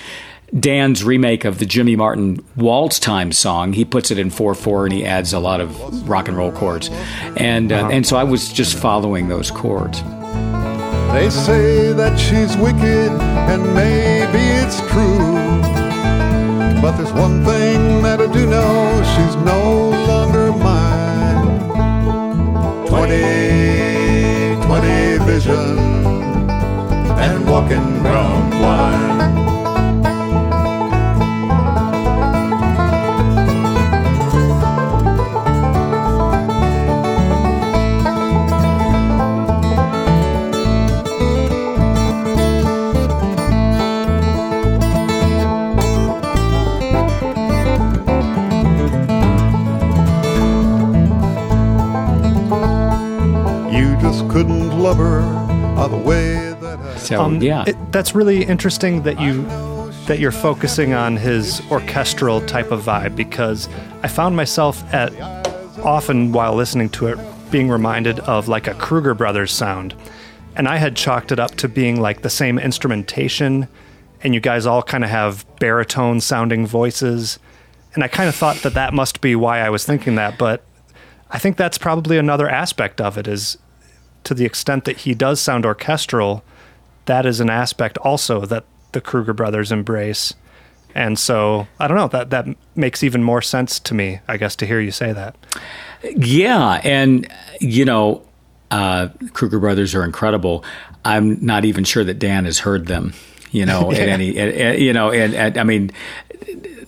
[0.58, 3.72] Dan's remake of the Jimmy Martin Waltz Time song.
[3.72, 6.52] He puts it in four four and he adds a lot of rock and roll
[6.52, 6.90] chords,
[7.36, 7.88] and uh, uh-huh.
[7.90, 10.02] and so I was just following those chords.
[11.12, 15.60] They say that she's wicked, and maybe it's true.
[16.80, 20.83] But there's one thing that I do know: she's no longer mine.
[25.44, 25.78] Vision
[27.18, 29.03] and walking round blind.
[54.84, 55.20] Blubber
[55.80, 59.46] of the way that I So Um, yeah, it- that's really interesting that you
[60.08, 63.66] that you're focusing on his orchestral type of vibe because
[64.02, 65.10] I found myself at
[65.82, 67.18] often while listening to it
[67.50, 69.94] being reminded of like a Kruger Brothers sound.
[70.54, 73.66] And I had chalked it up to being like the same instrumentation
[74.22, 77.38] and you guys all kind of have baritone sounding voices.
[77.94, 80.62] And I kind of thought that that must be why I was thinking that, but
[81.30, 83.56] I think that's probably another aspect of it is
[84.24, 86.42] to the extent that he does sound orchestral,
[87.06, 90.34] that is an aspect also that the Kruger brothers embrace.
[90.94, 94.54] And so I don't know that that makes even more sense to me, I guess,
[94.56, 95.34] to hear you say that.
[96.16, 97.26] Yeah, and
[97.60, 98.22] you know,
[98.70, 100.64] uh, Kruger Brothers are incredible.
[101.04, 103.12] I'm not even sure that Dan has heard them.
[103.50, 105.90] You know, at any, at, at- you know, and I mean,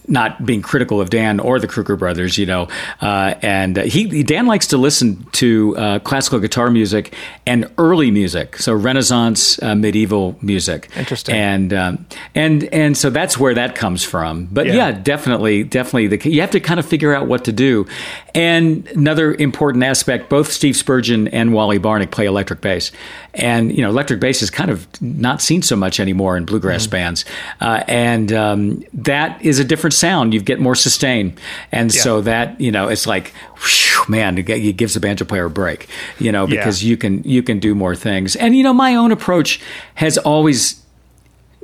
[0.08, 2.68] not being critical of Dan or the Kruger brothers, you know,
[3.00, 7.14] uh, and he Dan likes to listen to uh, classical guitar music
[7.46, 10.88] and early music, so Renaissance, uh, medieval music.
[10.96, 11.34] Interesting.
[11.34, 14.46] And um, and and so that's where that comes from.
[14.52, 14.74] But Yeah.
[14.74, 17.86] yeah, definitely, definitely, the, you have to kind of figure out what to do.
[18.34, 22.92] And another important aspect: both Steve Spurgeon and Wally Barnick play electric bass,
[23.34, 26.84] and you know, electric bass is kind of not seen so much anymore in bluegrass
[26.84, 26.90] Mm-hmm.
[26.90, 27.24] bands,
[27.60, 30.34] uh, and um, that is a different sound.
[30.34, 31.34] You get more sustain,
[31.72, 32.00] and Yeah.
[32.02, 35.88] so that you know, it's like, whew, man, it gives a banjo player a break,
[36.18, 36.56] you know, Yeah.
[36.56, 38.36] because you can you can do more things.
[38.36, 39.60] And you know, my own approach
[39.94, 40.76] has always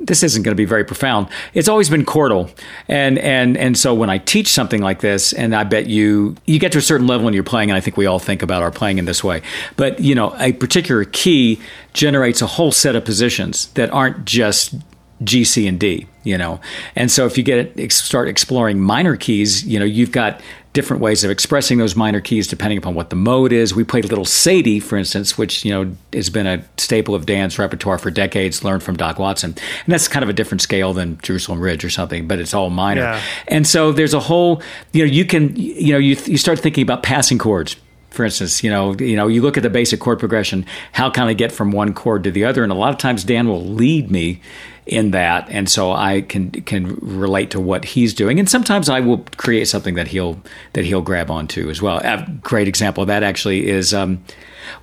[0.04, 1.28] this isn't going to be very profound.
[1.54, 2.50] It's always been chordal,
[2.88, 6.58] and and and so when I teach something like this, and I bet you you
[6.58, 8.62] get to a certain level when you're playing, and I think we all think about
[8.62, 9.42] our playing in this way.
[9.76, 11.60] But you know, a particular key
[11.92, 14.74] generates a whole set of positions that aren't just
[15.24, 16.06] G, C, and D.
[16.24, 16.60] You know,
[16.94, 20.40] and so if you get it, start exploring minor keys, you know, you've got
[20.72, 23.74] different ways of expressing those minor keys depending upon what the mode is.
[23.74, 27.58] We played Little Sadie, for instance, which you know has been a staple of Dan's
[27.58, 29.50] repertoire for decades, learned from Doc Watson,
[29.84, 32.70] and that's kind of a different scale than Jerusalem Ridge or something, but it's all
[32.70, 33.02] minor.
[33.02, 33.22] Yeah.
[33.48, 36.82] And so there's a whole, you know, you can, you know, you you start thinking
[36.82, 37.76] about passing chords.
[38.10, 40.66] For instance, you know, you know, you look at the basic chord progression.
[40.92, 42.62] How can I get from one chord to the other?
[42.62, 44.42] And a lot of times, Dan will lead me
[44.86, 48.38] in that, and so I can can relate to what he's doing.
[48.38, 50.40] And sometimes I will create something that he'll
[50.72, 51.98] that he'll grab onto as well.
[51.98, 53.94] A great example of that actually is.
[53.94, 54.24] Um,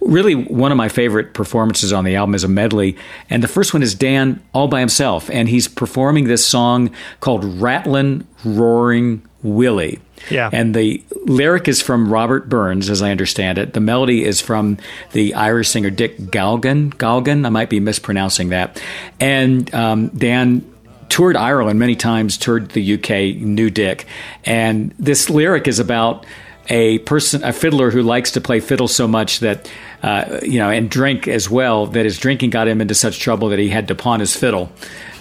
[0.02, 2.98] Really, one of my favorite performances on the album is a medley,
[3.30, 7.44] and the first one is Dan all by himself, and he's performing this song called
[7.44, 10.50] "Rattlin' Roaring Willie." Yeah.
[10.52, 13.74] And the lyric is from Robert Burns, as I understand it.
[13.74, 14.78] The melody is from
[15.14, 16.94] the Irish singer Dick Galgan.
[16.96, 18.82] Galgan, I might be mispronouncing that.
[19.20, 20.66] And um, Dan
[21.10, 24.06] toured Ireland many times, toured the UK, knew Dick.
[24.46, 26.26] And this lyric is about
[26.70, 29.70] a person, a fiddler who likes to play fiddle so much that,
[30.04, 33.50] uh, you know, and drink as well, that his drinking got him into such trouble
[33.50, 34.72] that he had to pawn his fiddle.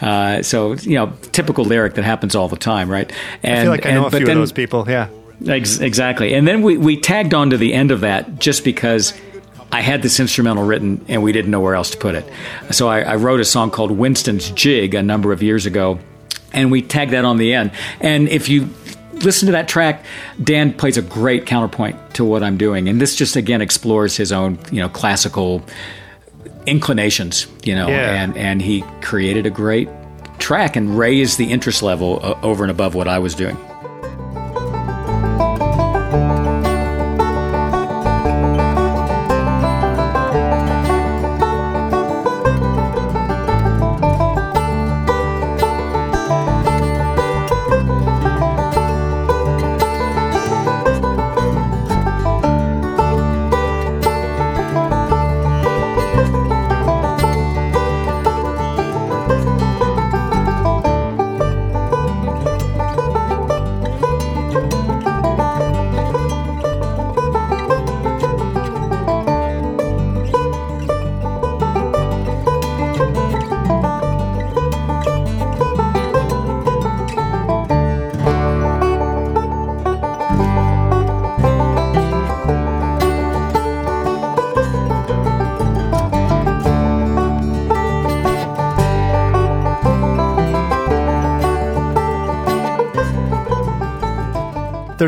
[0.02, 3.10] Uh, so, you know, typical lyric that happens all the time, right?
[3.42, 4.84] And, I feel like I know a few then- of those people.
[4.88, 5.08] Yeah.
[5.46, 6.34] Ex- exactly.
[6.34, 9.14] And then we, we tagged on to the end of that just because
[9.70, 12.28] I had this instrumental written and we didn't know where else to put it.
[12.72, 16.00] So I, I wrote a song called Winston's Jig a number of years ago,
[16.52, 17.70] and we tagged that on the end.
[18.00, 18.68] And if you
[19.22, 20.04] listen to that track,
[20.42, 22.88] Dan plays a great counterpoint to what I'm doing.
[22.88, 25.62] And this just again explores his own, you know, classical
[26.66, 28.22] inclinations, you know, Yeah.
[28.22, 29.88] and, and he created a great
[30.38, 33.56] track and raised the interest level uh, over and above what I was doing.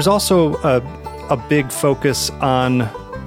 [0.01, 0.81] There's also a,
[1.29, 2.79] a big focus on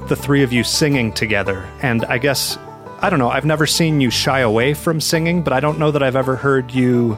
[0.08, 1.70] the three of you singing together.
[1.84, 2.58] And I guess,
[3.00, 5.92] I don't know, I've never seen you shy away from singing, but I don't know
[5.92, 7.16] that I've ever heard you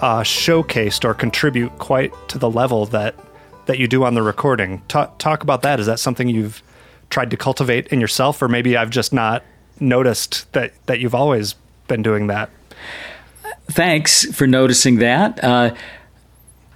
[0.00, 3.14] uh, showcased or contribute quite to the level that,
[3.66, 4.80] that you do on the recording.
[4.88, 5.78] Ta- talk about that.
[5.78, 6.62] Is that something you've
[7.10, 9.44] tried to cultivate in yourself, or maybe I've just not
[9.78, 11.54] noticed that that you've always
[11.86, 12.48] been doing that.
[13.66, 15.44] Thanks for noticing that.
[15.44, 15.74] Uh,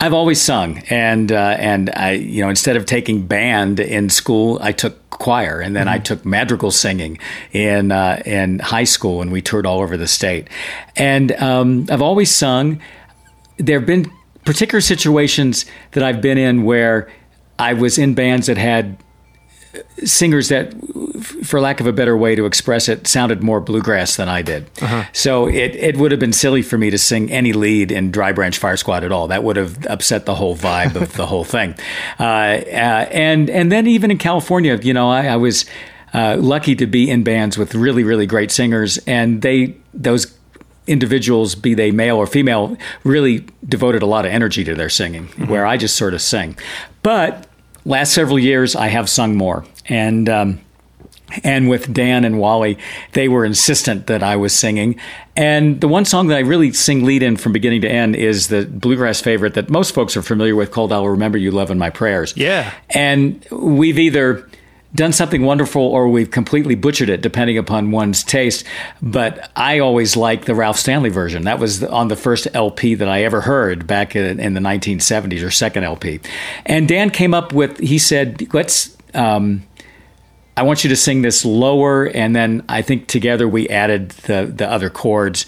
[0.03, 4.59] I've always sung, and uh, and I, you know, instead of taking band in school,
[4.63, 5.95] I took choir, and then mm-hmm.
[5.95, 7.19] I took madrigal singing
[7.53, 10.49] in uh, in high school, and we toured all over the state.
[10.97, 12.81] And um, I've always sung.
[13.59, 14.11] There have been
[14.47, 17.13] particular situations that I've been in where
[17.59, 18.97] I was in bands that had
[20.05, 20.75] singers that,
[21.45, 24.69] for lack of a better way to express it, sounded more bluegrass than I did.
[24.83, 25.05] Uh-huh.
[25.13, 28.33] So it, it would have been silly for me to sing any lead in Dry
[28.33, 29.29] Branch Fire Squad at all.
[29.29, 31.75] That would have upset the whole vibe of the whole thing.
[32.19, 32.23] Uh,
[32.67, 35.65] uh, and and then even in California, you know, I, I was
[36.13, 40.37] uh, lucky to be in bands with really really great singers, and they those
[40.87, 45.29] individuals, be they male or female, really devoted a lot of energy to their singing,
[45.29, 45.47] mm-hmm.
[45.47, 46.59] where I just sort of sing.
[47.03, 47.47] But
[47.85, 50.61] last several years, I have sung more, and um,
[51.45, 52.79] and with Dan and Wally,
[53.13, 54.99] they were insistent that I was singing.
[55.37, 58.49] And the one song that I really sing lead in from beginning to end is
[58.49, 61.79] the bluegrass favorite that most folks are familiar with, called "I'll Remember You, Love in
[61.79, 64.49] My Prayers." Yeah, and we've either
[64.95, 68.67] done something wonderful or we've completely butchered it depending upon one's taste.
[69.01, 71.45] But i always like the ralph stanley version.
[71.45, 75.45] That was on the first lp that i ever heard back in, in the 1970s
[75.45, 76.21] or second lp
[76.67, 79.65] and dan came up with he said let's um,
[80.57, 84.53] I want you to sing this lower, and then I think together we added the
[84.55, 85.47] the other chords,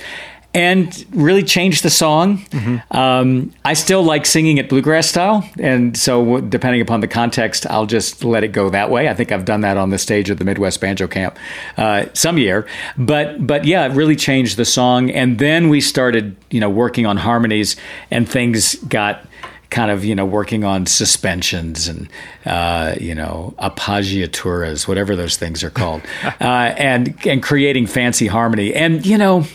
[0.55, 2.39] and really changed the song.
[2.39, 2.97] Mm-hmm.
[2.97, 7.87] Um, I still like singing it bluegrass style, and so depending upon the context, I'll
[7.87, 9.09] just let it go that way.
[9.09, 11.39] I think I've done that on the stage of the Midwest Banjo Camp
[11.77, 12.67] uh, some year,
[12.99, 15.11] but but yeah, it really changed the song.
[15.11, 17.77] And then we started, you know, working on harmonies,
[18.11, 19.27] and things got
[19.73, 22.09] kind of you know working on suspensions and
[22.47, 26.03] uh, you know appoggiaturas, whatever those things are called,
[26.41, 28.73] uh, and and creating fancy harmony.
[28.75, 29.47] And you know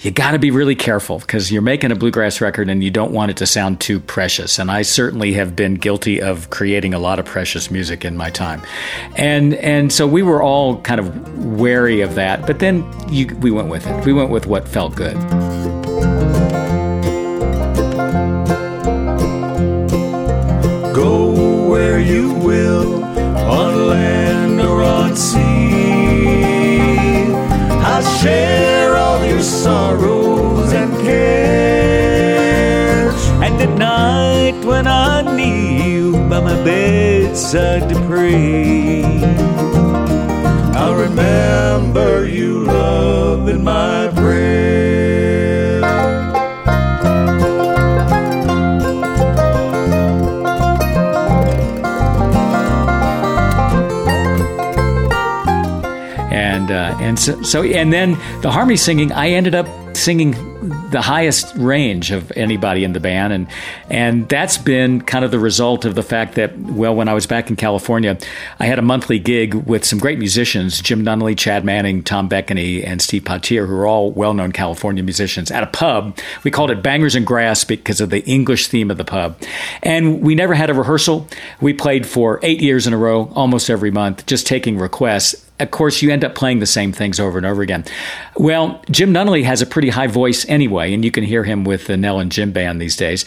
[0.00, 3.12] you got to be really careful because you're making a bluegrass record and you don't
[3.12, 4.58] want it to sound too precious.
[4.58, 8.28] And I certainly have been guilty of creating a lot of precious music in my
[8.30, 8.62] time,
[9.16, 12.46] and and so we were all kind of wary of that.
[12.46, 14.04] But then you, we went with it.
[14.04, 15.14] We went with what felt good.
[20.94, 25.46] Go where you will, on land or on sea.
[27.82, 28.75] I share
[29.46, 32.26] sorrows and cares.
[33.44, 39.04] And at night when I kneel by my bedside to pray,
[40.74, 43.05] I'll remember you, love,
[57.26, 58.12] so, so and then
[58.42, 60.32] the harmony singing, I ended up singing
[60.90, 63.32] the highest range of anybody in the band.
[63.32, 63.48] And
[63.90, 67.26] and that's been kind of the result of the fact that well when I was
[67.26, 68.18] back in California
[68.60, 72.86] I had a monthly gig with some great musicians Jim Nunally, Chad Manning, Tom Bekeny
[72.86, 76.18] and Steve Pottier who are all well-known California musicians at a pub.
[76.44, 79.40] We called it Bangers and Grass because of the English theme of the pub.
[79.82, 81.26] And we never had a rehearsal.
[81.60, 85.70] We played for 8 years in a row almost every month just taking requests of
[85.70, 87.84] course, you end up playing the same things over and over again.
[88.36, 91.86] Well, Jim Nunally has a pretty high voice anyway, and you can hear him with
[91.86, 93.24] the Nell and Jim band these days.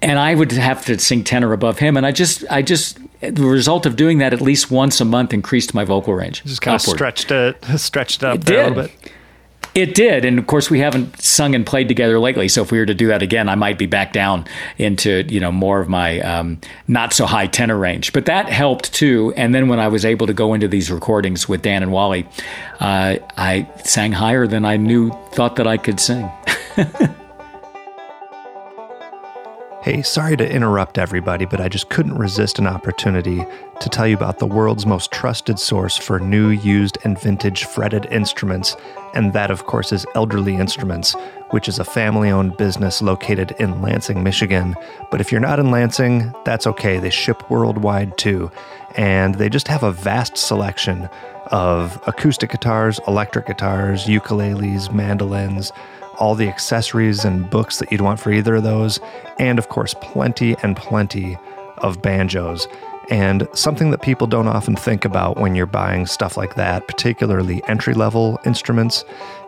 [0.00, 3.44] And I would have to sing tenor above him, and I just, I just, the
[3.44, 6.44] result of doing that at least once a month increased my vocal range.
[6.44, 6.92] Just kind upward.
[6.92, 8.72] of stretched it, stretched it up it there did.
[8.72, 9.12] a little bit.
[9.74, 12.46] It did, and of course we haven't sung and played together lately.
[12.46, 14.46] So if we were to do that again, I might be back down
[14.78, 18.12] into you know more of my um, not so high tenor range.
[18.12, 19.34] But that helped too.
[19.36, 22.24] And then when I was able to go into these recordings with Dan and Wally,
[22.78, 26.30] uh, I sang higher than I knew thought that I could sing.
[29.84, 33.44] Hey, sorry to interrupt everybody, but I just couldn't resist an opportunity
[33.80, 38.06] to tell you about the world's most trusted source for new, used, and vintage fretted
[38.06, 38.78] instruments,
[39.12, 41.14] and that, of course, is Elderly Instruments,
[41.50, 44.74] which is a family owned business located in Lansing, Michigan.
[45.10, 46.98] But if you're not in Lansing, that's okay.
[46.98, 48.50] They ship worldwide too,
[48.96, 51.10] and they just have a vast selection
[51.48, 55.72] of acoustic guitars, electric guitars, ukuleles, mandolins
[56.18, 59.00] all the accessories and books that you'd want for either of those,
[59.38, 61.36] and of course, plenty and plenty
[61.78, 62.66] of banjos.
[63.10, 67.62] And something that people don't often think about when you're buying stuff like that, particularly
[67.68, 69.04] entry level instruments,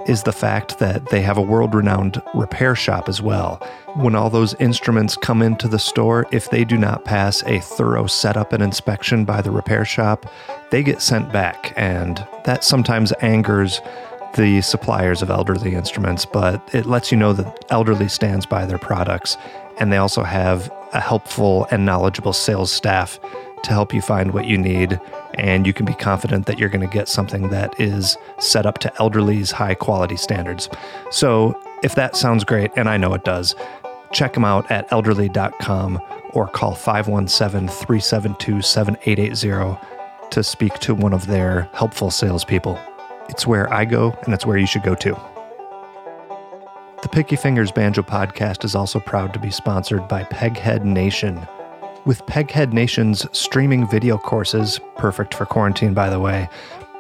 [0.06, 3.56] is the fact that they have a world renowned repair shop as well.
[3.94, 8.06] When all those instruments come into the store, if they do not pass a thorough
[8.06, 10.30] setup and inspection by the repair shop,
[10.70, 11.72] they get sent back.
[11.76, 13.80] And that sometimes angers
[14.34, 18.78] the suppliers of elderly instruments, but it lets you know that elderly stands by their
[18.78, 19.36] products.
[19.78, 23.20] And they also have a helpful and knowledgeable sales staff
[23.62, 25.00] to help you find what you need.
[25.34, 28.78] And you can be confident that you're going to get something that is set up
[28.78, 30.68] to elderly's high quality standards.
[31.10, 33.54] So if that sounds great, and I know it does,
[34.12, 36.00] check them out at elderly.com
[36.30, 39.78] or call 517 372 7880
[40.30, 42.78] to speak to one of their helpful salespeople.
[43.28, 45.16] It's where I go, and it's where you should go too.
[47.02, 51.46] The Picky Fingers Banjo podcast is also proud to be sponsored by Peghead Nation.
[52.04, 56.48] With Peghead Nation's streaming video courses, perfect for quarantine by the way,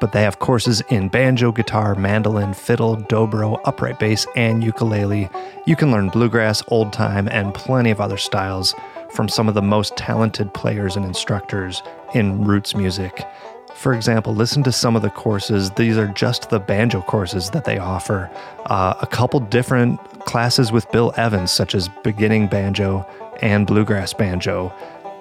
[0.00, 5.30] but they have courses in banjo, guitar, mandolin, fiddle, dobro, upright bass, and ukulele.
[5.64, 8.74] You can learn bluegrass, old time, and plenty of other styles
[9.10, 11.82] from some of the most talented players and instructors
[12.14, 13.24] in roots music.
[13.76, 15.70] For example, listen to some of the courses.
[15.70, 18.30] These are just the banjo courses that they offer.
[18.64, 23.06] Uh, a couple different classes with Bill Evans, such as beginning banjo
[23.42, 24.72] and bluegrass banjo.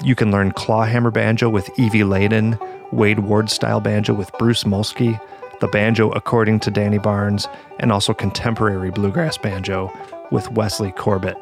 [0.04, 2.58] You can learn clawhammer banjo with Evie Ladin,
[2.92, 5.20] Wade Ward style banjo with Bruce Molsky,
[5.60, 7.48] the banjo according to Danny Barnes,
[7.80, 9.92] and also contemporary bluegrass banjo
[10.32, 11.38] with Wesley Corbett.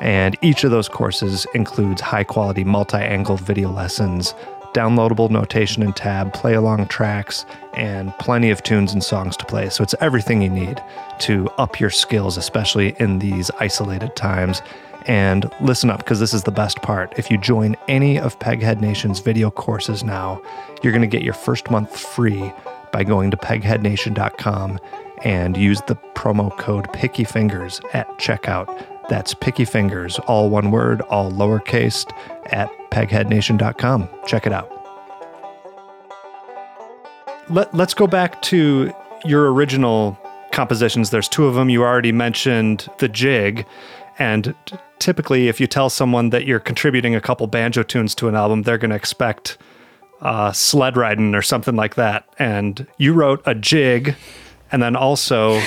[0.00, 4.34] And each of those courses includes high quality multi angle video lessons,
[4.74, 9.70] downloadable notation and tab, play along tracks, and plenty of tunes and songs to play.
[9.70, 10.82] So it's everything you need
[11.20, 14.60] to up your skills, especially in these isolated times.
[15.06, 17.18] And listen up because this is the best part.
[17.18, 20.42] If you join any of Peghead Nation's video courses now,
[20.82, 22.52] you're going to get your first month free
[22.92, 24.80] by going to pegheadnation.com
[25.22, 28.93] and use the promo code Picky Fingers at checkout.
[29.08, 32.10] That's Picky Fingers, all one word, all lowercase,
[32.46, 34.08] at pegheadnation.com.
[34.26, 34.70] Check it out.
[37.50, 38.92] Let, let's go back to
[39.24, 40.18] your original
[40.52, 41.10] compositions.
[41.10, 41.68] There's two of them.
[41.68, 43.66] You already mentioned the jig.
[44.18, 48.28] And t- typically, if you tell someone that you're contributing a couple banjo tunes to
[48.28, 49.58] an album, they're going to expect
[50.20, 52.26] uh, sled riding or something like that.
[52.38, 54.14] And you wrote a jig,
[54.72, 55.60] and then also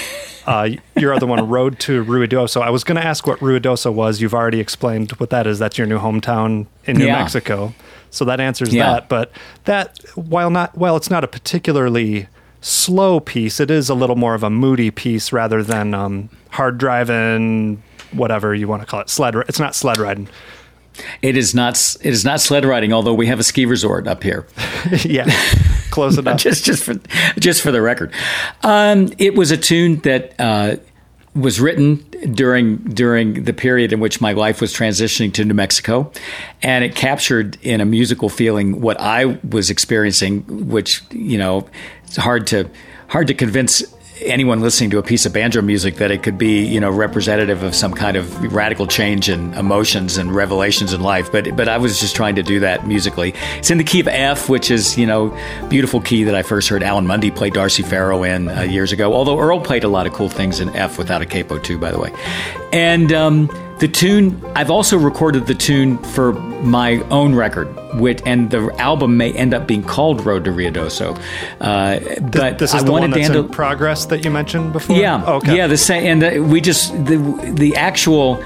[0.48, 2.62] uh, your other one, Road to Ruidoso.
[2.62, 4.22] I was going to ask what Ruidoso was.
[4.22, 5.60] You've already explained what that is.
[5.60, 7.20] That's your new hometown in New Yeah.
[7.20, 7.74] Mexico.
[8.10, 8.94] So that answers Yeah.
[8.94, 9.10] that.
[9.10, 9.32] But
[9.66, 12.28] that, while not, while it's not a particularly
[12.62, 16.78] slow piece, it is a little more of a moody piece rather than um, hard
[16.78, 17.84] driving,
[18.14, 19.10] whatever you want to call it.
[19.10, 19.36] Sled.
[19.50, 20.30] It's not sled riding.
[21.22, 21.78] It is not.
[22.02, 22.94] It is not sled riding.
[22.94, 24.48] Although we have a ski resort up here.
[25.04, 25.26] yeah,
[25.92, 26.40] close enough.
[26.40, 26.96] just just for
[27.40, 28.12] just for the record,
[28.64, 30.78] um, it was a tune that uh,
[31.36, 31.98] was written
[32.34, 36.12] during during the period in which my life was transitioning to New Mexico,
[36.62, 41.68] and it captured in a musical feeling what I was experiencing, which you know
[42.06, 42.70] it's hard to
[43.10, 43.84] hard to convince
[44.22, 47.64] anyone listening to a piece of banjo music that it could be you know representative
[47.64, 51.32] of some kind of radical change in emotions and revelations in life.
[51.32, 53.34] But but I was just trying to do that musically.
[53.58, 55.38] It's in the key of F which is you know
[55.70, 59.14] beautiful key that I first heard Alan Munde play Darcy Farrow in uh, years ago.
[59.14, 61.92] Although Earl played a lot of cool things in F without a capo too by
[61.92, 62.14] the way.
[62.74, 63.50] And um,
[63.80, 69.18] the tune I've also recorded the tune for my own record which, and the album
[69.18, 71.18] may end up being called Road to Ruidoso
[71.62, 72.00] uh,
[72.32, 74.98] but this is I the one that's Dan in progress that you mentioned before.
[74.98, 75.24] yeah.
[75.26, 75.56] Oh, okay.
[75.56, 75.68] Yeah.
[75.68, 77.18] The same, and the, we just the
[77.56, 78.44] the actual.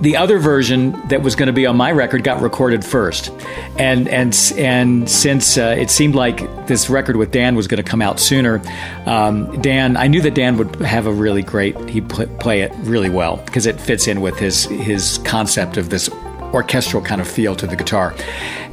[0.00, 3.30] The other version that was going to be on my record got recorded first,
[3.78, 7.88] and and and since uh, it seemed like this record with Dan was going to
[7.88, 8.60] come out sooner,
[9.06, 12.72] um, Dan I knew that Dan would have a really great he pl- play it
[12.80, 16.10] really well because it fits in with his his concept of this
[16.52, 18.14] orchestral kind of feel to the guitar,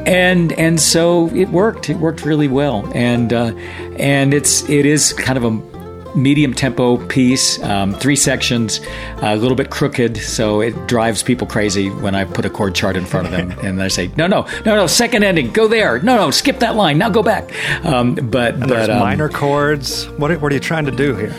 [0.06, 1.90] and and so it worked.
[1.90, 3.54] It worked really well, and uh,
[3.98, 5.73] and it's it is kind of a
[6.16, 8.80] medium tempo piece, um, three sections,
[9.22, 12.96] a little bit crooked, so it drives people crazy when I put a chord chart
[12.96, 16.00] in front of them and I say, no, no, no, no, second ending, go there,
[16.00, 17.52] no, no, skip that line, now go back.
[17.86, 20.08] Um, but And but there's um, minor chords.
[20.12, 21.36] What are, what are you trying to do here?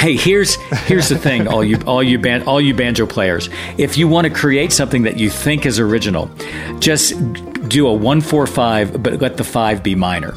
[0.00, 0.54] hey, here's
[0.86, 3.48] here's the thing, all you all you ban- all you banjo players,
[3.78, 6.30] if you want to create something that you think is original,
[6.78, 7.14] just
[7.68, 10.36] do a one four five, but let the five be minor.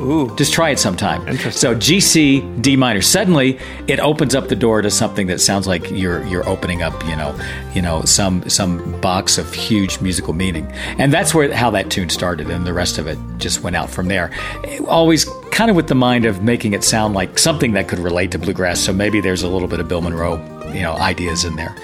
[0.00, 0.34] Ooh.
[0.36, 1.26] Just try it sometime.
[1.28, 1.52] Interesting.
[1.52, 3.02] So G C D minor.
[3.02, 7.04] Suddenly, it opens up the door to something that sounds like you're you're opening up,
[7.06, 7.38] you know,
[7.74, 10.66] you know, some some box of huge musical meaning.
[10.98, 13.90] And that's where how that tune started, and the rest of it just went out
[13.90, 14.30] from there.
[14.86, 18.30] Always kind of with the mind of making it sound like something that could relate
[18.32, 18.80] to bluegrass.
[18.80, 20.36] So maybe there's a little bit of Bill Monroe,
[20.72, 21.74] you know, ideas in there.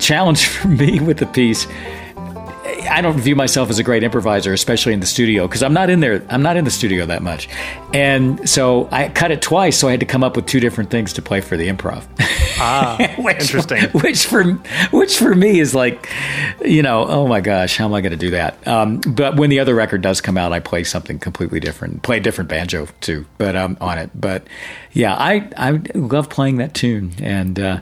[0.00, 1.66] Challenge for me with the piece,
[2.88, 5.90] I don't view myself as a great improviser, especially in the studio, because I'm not
[5.90, 6.24] in there.
[6.28, 7.48] I'm not in the studio that much,
[7.92, 9.78] and so I cut it twice.
[9.78, 12.04] So I had to come up with two different things to play for the improv.
[12.58, 13.84] Ah, which, interesting.
[14.00, 14.44] Which for
[14.90, 16.08] which for me is like,
[16.64, 18.66] you know, oh my gosh, how am I going to do that?
[18.66, 22.02] Um, but when the other record does come out, I play something completely different.
[22.02, 24.10] Play a different banjo too, but um, on it.
[24.14, 24.46] But
[24.92, 27.80] yeah, I I love playing that tune, and uh,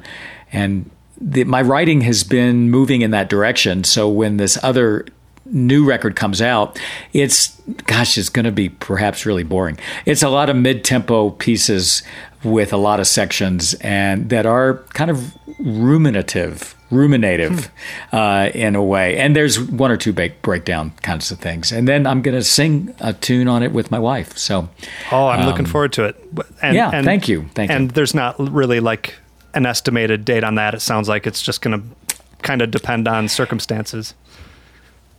[0.53, 0.91] and
[1.21, 3.85] the, my writing has been moving in that direction.
[3.85, 5.05] So when this other
[5.47, 6.79] new record comes out,
[7.12, 9.79] it's gosh, it's going to be perhaps really boring.
[10.07, 12.03] It's a lot of mid-tempo pieces
[12.45, 17.69] with a lot of sections and that are kind of ruminative, ruminative
[18.12, 19.16] uh, in a way.
[19.19, 21.73] And there's one or two break, breakdown kinds of things.
[21.73, 24.37] And then I'm going to sing a tune on it with my wife.
[24.39, 24.69] So
[25.11, 26.16] Oh, I'm looking forward to it.
[26.62, 27.77] And, Um, yeah, thank you, thank you.
[27.77, 29.14] and there's not really like
[29.55, 30.74] an estimated date on that.
[30.74, 34.14] It sounds like it's just going to kind of depend on circumstances.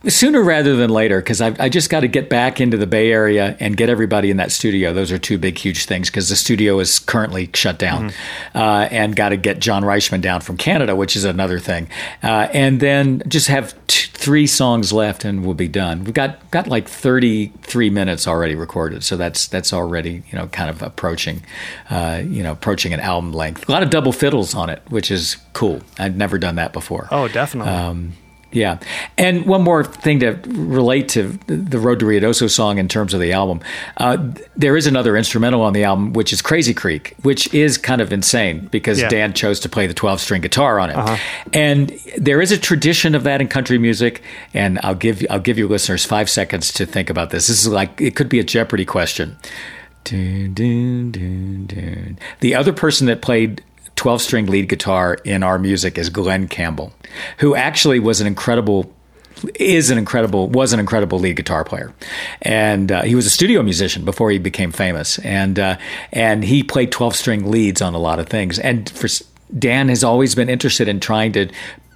[0.08, 3.12] Sooner rather than later because I, I just got to get back into the Bay
[3.12, 4.94] Area and get everybody in that studio.
[4.94, 8.12] Those are two big, huge things because the studio is currently shut down,
[8.54, 11.88] uh, and got to get John Reischman down from Canada, which is another thing,
[12.22, 16.04] uh, and then just have t- three songs left and we'll be done.
[16.04, 20.46] We've got got like thirty three minutes already recorded, so that's that's already you know
[20.46, 21.42] kind of approaching,
[21.90, 23.68] uh, you know approaching an album length.
[23.68, 25.82] A lot of double fiddles on it, which is cool.
[25.98, 27.06] I'd never done that before.
[27.10, 27.70] Oh, definitely.
[27.70, 28.12] Um,
[28.52, 28.78] yeah.
[29.16, 33.20] And one more thing to relate to the Road to Ruidoso song in terms of
[33.20, 33.60] the album.
[33.96, 34.18] Uh,
[34.56, 38.12] there is another instrumental on the album, which is Crazy Creek, which is kind of
[38.12, 39.08] insane because Yeah.
[39.08, 41.20] Dan chose to play the 12 string guitar on it.
[41.52, 44.22] And there is a tradition of that in country music.
[44.52, 47.46] And I'll give, I'll give you listeners five seconds to think about this.
[47.46, 49.36] This is like, it could be a Jeopardy question.
[50.04, 52.18] Dun, dun, dun.
[52.40, 53.62] The other person that played
[54.00, 56.90] 12 string lead guitar in our music is Glen Campbell,
[57.36, 58.90] who actually was an incredible
[59.56, 61.92] is an incredible was an incredible lead guitar player,
[62.40, 65.76] and uh, he was a studio musician before he became famous, and uh,
[66.12, 68.58] and he played twelve string leads on a lot of things.
[68.58, 69.06] And for
[69.58, 71.50] Dan has always been interested in trying to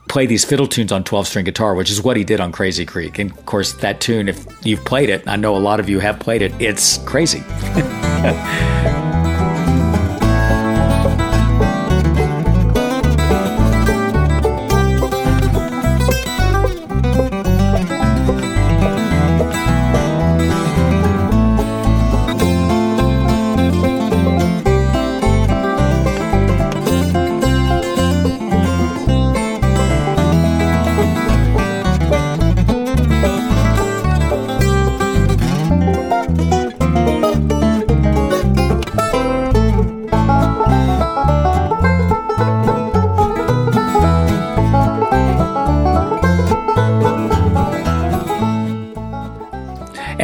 [0.07, 2.85] play these fiddle tunes on 12 string guitar, which is what he did on Crazy
[2.85, 3.19] Creek.
[3.19, 5.99] And of course, that tune, if you've played it, I know a lot of you
[6.01, 7.43] have played it, it's crazy.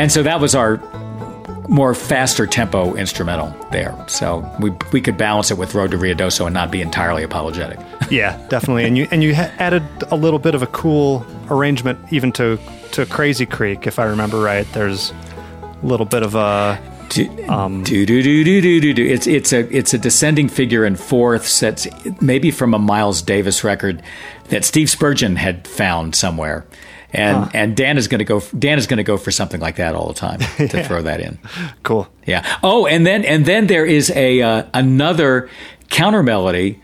[0.00, 0.78] And so that was our
[1.68, 3.94] more faster tempo instrumental there.
[4.08, 7.78] So we we could balance it with Road to Ruidoso and not be entirely apologetic.
[8.10, 8.86] Yeah, definitely.
[8.86, 12.58] And you and you ha- added a little bit of a cool arrangement even to
[12.90, 14.66] to Crazy Creek, if I remember right.
[14.72, 15.12] There's
[15.62, 16.80] a little bit of a
[17.10, 19.06] do um, do do do do do do.
[19.06, 21.86] It's it's a it's a descending figure in fourths that's
[22.20, 24.02] maybe from a Miles Davis record
[24.48, 26.66] that Steve Spurgin had found somewhere.
[27.12, 28.40] And and Dan is going to go.
[28.58, 31.20] Dan is going to go for something like that all the time to throw that
[31.20, 31.38] in.
[31.82, 32.08] cool.
[32.26, 32.46] Yeah.
[32.62, 35.50] Oh, and then and then there is a uh, another
[35.88, 36.80] counter melody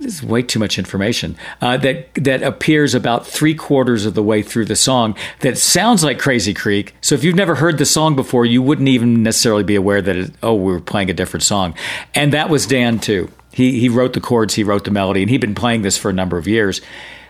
[0.00, 4.22] this is way too much information uh, that that appears about three quarters of the
[4.22, 6.94] way through the song that sounds like Crazy Creek.
[7.00, 10.16] So if you've never heard the song before, you wouldn't even necessarily be aware that
[10.16, 11.74] it, oh we were playing a different song,
[12.14, 13.30] and that was Dan too.
[13.52, 16.10] He he wrote the chords, he wrote the melody, and he'd been playing this for
[16.10, 16.80] a number of years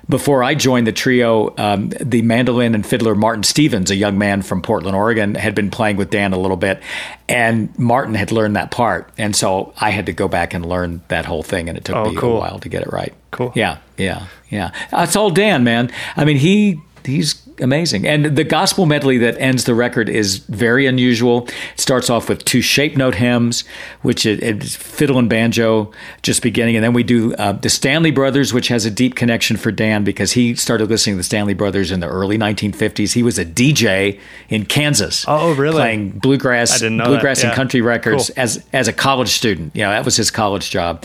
[0.08, 4.42] before I joined the trio, um, the mandolin and fiddler Martin Stevens, a young man
[4.42, 6.82] from Portland, Oregon, had been playing with Dan a little bit,
[7.28, 11.02] and Martin had learned that part, and so I had to go back and learn
[11.08, 12.36] that whole thing, and it took Oh, me cool.
[12.36, 13.12] a while to get it right.
[13.30, 13.52] Cool.
[13.54, 14.70] Yeah, yeah, yeah.
[14.90, 15.90] That's all Dan, man.
[16.16, 20.86] I mean, he he's amazing, and the gospel medley that ends the record is very
[20.86, 21.46] unusual.
[21.74, 23.64] It starts off with two shape note hymns,
[24.02, 25.90] which it, it's fiddle and banjo
[26.22, 29.56] just beginning, and then we do uh, the Stanley Brothers, which has a deep connection
[29.56, 33.12] for Dan because he started listening to the Stanley Brothers in the early 1950s.
[33.14, 35.24] He was a DJ in Kansas.
[35.28, 35.76] Oh, really?
[35.76, 37.10] Playing bluegrass, I didn't know that.
[37.10, 38.42] bluegrass and country records Cool.
[38.42, 39.74] as as a college student.
[39.74, 41.04] You know, that was his college job.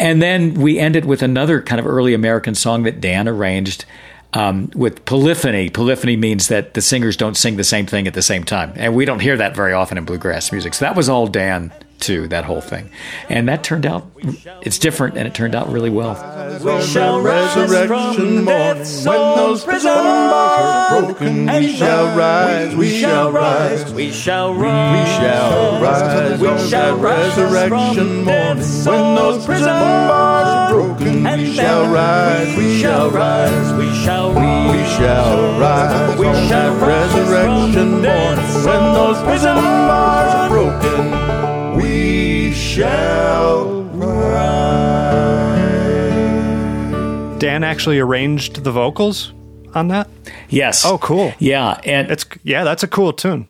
[0.00, 3.84] And then we ended with another kind of early American song that Dan arranged
[4.32, 5.70] um, with polyphony.
[5.70, 8.94] Polyphony means that the singers don't sing the same thing at the same time, and
[8.94, 10.74] we don't hear that very often in bluegrass music.
[10.74, 12.90] So that was all Dan too, that whole thing,
[13.28, 14.06] and that turned out
[14.62, 16.14] it's different, and it turned out really well.
[16.62, 21.46] We shall rise from death's old prison bars are broken.
[21.46, 27.38] We shall rise, we shall rise, we shall rise, we shall rise, we shall rise
[27.38, 28.64] resurrection morning.
[28.84, 34.70] When those prison bars are broken, we shall rise, we shall rise, we shall rise,
[34.70, 38.48] we shall rise, we shall resurrection morning.
[38.64, 40.17] When those prison bars are broken, we
[42.78, 44.28] shall rise.
[47.40, 49.32] Dan actually arranged the vocals
[49.74, 50.08] on that.
[50.48, 50.84] Yes.
[50.86, 51.32] Oh, cool.
[51.40, 53.48] Yeah, and It's yeah, that's a cool tune.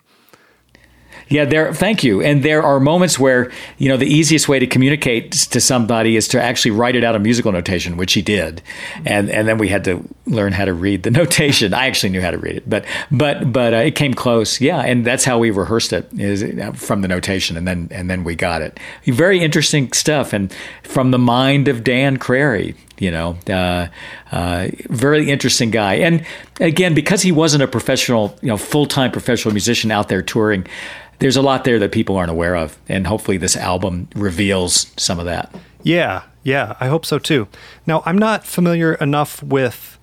[1.29, 1.75] Yeah, there.
[1.75, 2.23] Thank you.
[2.23, 6.29] And there are moments where you know the easiest way to communicate to somebody is
[6.29, 8.63] to actually write it out in musical notation, which he did,
[9.05, 11.75] and and then we had to learn how to read the notation.
[11.75, 14.61] I actually knew how to read it, but but but uh, it came close.
[14.61, 18.09] Yeah, and that's how we rehearsed it is uh, from the notation, and then and
[18.09, 18.81] then we got it.
[19.05, 20.53] Very interesting stuff, and
[20.83, 22.75] from the mind of Dan Crary.
[22.99, 23.87] You know, uh,
[24.33, 25.95] uh, very interesting guy.
[25.95, 26.25] And
[26.61, 30.67] again, because he wasn't a professional, you know, full time professional musician out there touring,
[31.21, 32.77] there's a lot there that people aren't aware of.
[32.89, 35.55] And hopefully, this album reveals some of that.
[35.83, 37.47] Yeah, yeah, I hope so too.
[37.87, 39.97] Now, I'm not familiar enough with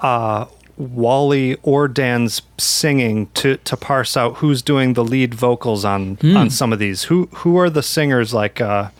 [0.00, 6.16] uh, Wally or Dan's singing to to parse out who's doing the lead vocals on
[6.16, 6.36] Hmm.
[6.36, 7.04] on some of these.
[7.04, 8.32] Who who are the singers?
[8.34, 8.90] Like, uh,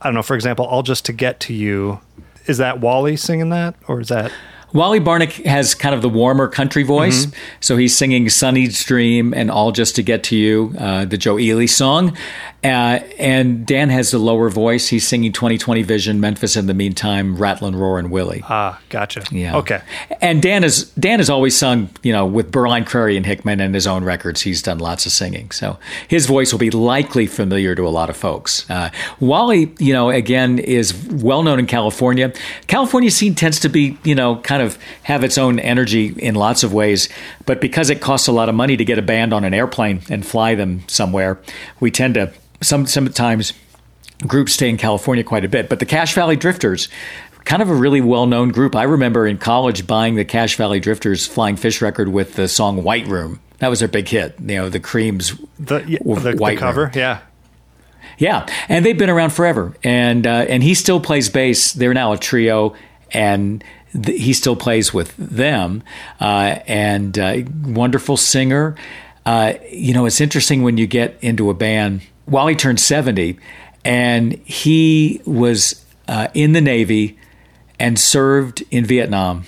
[0.00, 0.22] I don't know.
[0.22, 2.00] For example, "All Just to Get to You."
[2.46, 4.30] Is that Wally singing that, or is that?
[4.72, 7.28] Wally Barnick has kind of the warmer country voice,
[7.60, 11.38] so he's singing "Sunny's Dream" and "All Just to Get to You," uh, the Joe
[11.38, 12.16] Ely song.
[12.64, 14.88] Uh, and Dan has the lower voice.
[14.88, 19.22] He's singing "2020 Vision," "Memphis in the Meantime," "Rattlin' Roarin' Willie." Ah, gotcha.
[19.30, 19.56] Yeah.
[19.56, 19.82] Okay.
[20.22, 23.74] And Dan is Dan has always sung, you know, with Berline Crary and Hickman and
[23.74, 24.40] his own records.
[24.40, 28.08] He's done lots of singing, so his voice will be likely familiar to a lot
[28.08, 28.68] of folks.
[28.70, 28.90] Uh,
[29.20, 32.32] Wally, you know, again is well known in California.
[32.66, 36.62] California scene tends to be, you know, kind of have its own energy in lots
[36.62, 37.08] of ways,
[37.46, 40.02] but because it costs a lot of money to get a band on an airplane
[40.08, 41.38] and fly them somewhere,
[41.80, 43.52] we tend to some sometimes
[44.26, 45.68] groups stay in California quite a bit.
[45.68, 46.88] But the Cache Valley Drifters,
[47.44, 48.74] kind of a really well known group.
[48.74, 52.82] I remember in college buying the Cache Valley Drifters Flying Fish record with the song
[52.82, 53.40] White Room.
[53.58, 54.34] That was their big hit.
[54.40, 55.34] You know, the Creams.
[55.58, 56.92] The yeah, the, the White cover, Room.
[56.94, 57.20] yeah.
[58.16, 61.72] Yeah, and they've been around forever, and uh, and he still plays bass.
[61.72, 62.76] They're now a trio,
[63.10, 63.64] and
[64.02, 65.82] th- he still plays with them.
[66.20, 68.76] Uh, and uh, wonderful singer.
[69.26, 72.02] Uh, you know, it's interesting when you get into a band.
[72.26, 73.38] Wally turned seventy,
[73.84, 77.18] and he was uh, in the Navy
[77.78, 79.44] and served in Vietnam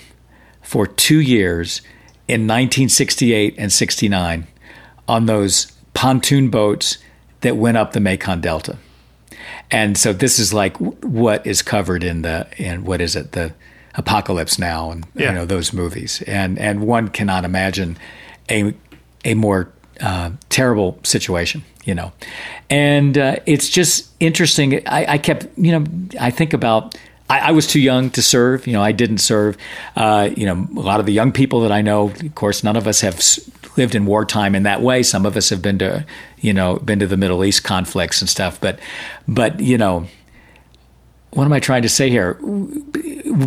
[0.61, 1.81] for two years
[2.27, 4.47] in 1968 and 69
[5.07, 6.97] on those pontoon boats
[7.41, 8.77] that went up the Mekong Delta.
[9.71, 13.53] And so this is like what is covered in the in what is it the
[13.97, 15.29] Apocalypse Now and Yeah.
[15.29, 17.97] you know those movies and and one cannot imagine
[18.49, 18.73] a
[19.25, 19.69] a more
[19.99, 22.11] uh, terrible situation you know
[22.69, 25.85] and uh, it's just interesting I, I kept you know
[26.19, 26.95] I think about
[27.29, 28.65] I, I was too young to serve.
[28.67, 29.57] You know, I didn't serve.
[29.97, 32.77] Uh, you know, a lot of the young people that I know, of course, none
[32.77, 33.19] of us have
[33.75, 35.03] lived in wartime in that way.
[35.03, 36.05] Some of us have been to,
[36.39, 38.61] you know, been to the Middle East conflicts and stuff.
[38.61, 38.79] But,
[39.27, 40.07] but you know,
[41.31, 42.35] what am I trying to say here?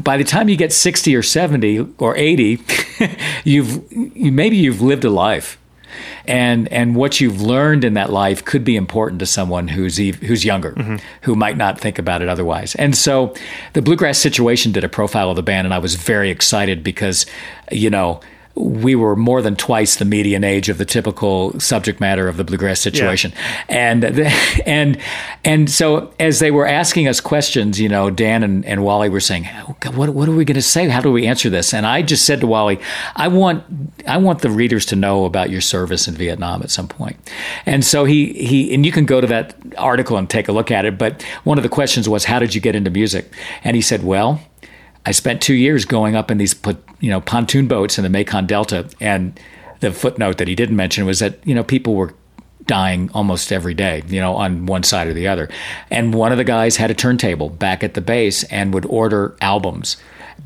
[0.03, 2.61] By the time you get sixty or seventy or eighty,
[3.45, 5.59] you've you, maybe you've lived a life.
[6.27, 10.45] and and what you've learned in that life could be important to someone who's who's
[10.45, 10.97] younger, mm-hmm.
[11.23, 12.75] who might not think about it otherwise.
[12.77, 13.35] And so,
[13.73, 17.27] the Bluegrass Situation did a profile of the band, and I was very excited because,
[17.73, 18.21] you know
[18.55, 22.45] we were more than twice the median age of the typical subject matter of the
[22.45, 23.33] bluegrass situation.
[23.35, 23.65] Yeah.
[23.69, 24.05] And
[24.67, 24.99] and
[25.45, 29.21] and so as they were asking us questions, you know, Dan and, and Wally were
[29.21, 30.89] saying, oh, what what are we going to say?
[30.89, 31.73] How do we answer this?
[31.73, 32.81] And I just said to Wally,
[33.17, 33.65] I want
[34.07, 37.17] I want the readers to know about your service in Vietnam at some point.
[37.67, 40.71] And so he he and you can go to that article and take a look
[40.71, 43.33] at it, but one of the questions was how did you get into music?
[43.65, 44.41] And he said, well,
[45.07, 46.55] I spent two years going up in these
[47.01, 49.39] you know pontoon boats in the Mekong Delta, and
[49.81, 52.15] the footnote that he didn't mention was that you know people were
[52.67, 55.49] dying almost every day, you know, on one side or the other.
[55.91, 59.35] And one of the guys had a turntable back at the base and would order
[59.41, 59.97] albums,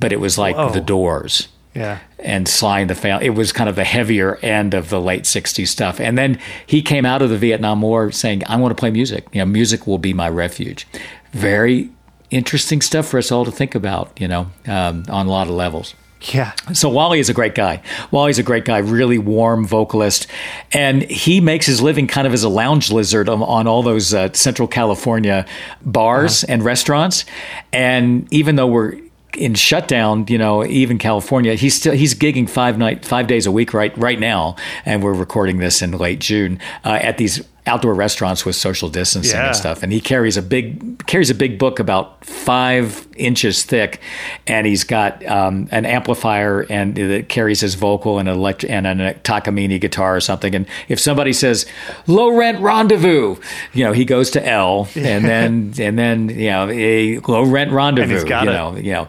[0.01, 0.71] but it was like Whoa.
[0.71, 1.49] the Doors.
[1.75, 1.99] Yeah.
[2.21, 3.27] And Sly and the Family.
[3.27, 6.01] It was kind of the heavier end of the late 60s stuff.
[6.01, 9.27] And then he came out of the Vietnam War saying, I want to play music.
[9.33, 10.87] You know, music will be my refuge.
[11.33, 11.91] Very
[12.35, 15.55] interesting stuff for us all to think about, you know, um, on a lot of
[15.55, 15.95] levels.
[16.33, 16.53] Yeah.
[16.73, 17.83] So Wally is a great guy.
[18.11, 20.27] Wally's a great guy, really warm vocalist,
[20.73, 24.15] and he makes his living kind of as a lounge lizard on, on all those
[24.15, 25.45] uh, Central California
[25.85, 26.55] bars uh-huh.
[26.55, 27.27] and restaurants.
[27.73, 28.99] And even though we're
[29.37, 33.53] in shutdown, you know, even California, he's still he's gigging five night five days a
[33.53, 34.57] week right right now,
[34.87, 39.39] and we're recording this in late June uh, at these outdoor restaurants with social distancing
[39.39, 39.47] yeah.
[39.47, 39.83] and stuff.
[39.83, 44.01] And he carries a big carries a big book about five inches thick,
[44.47, 49.15] and he's got um, an amplifier and that carries his vocal and elect- and a
[49.15, 50.55] Takamine guitar or something.
[50.55, 51.67] And if somebody says
[52.07, 53.37] low rent rendezvous,
[53.73, 57.73] you know he goes to L, and then and then you know a low rent
[57.73, 58.25] rendezvous.
[58.25, 59.09] you know, you know.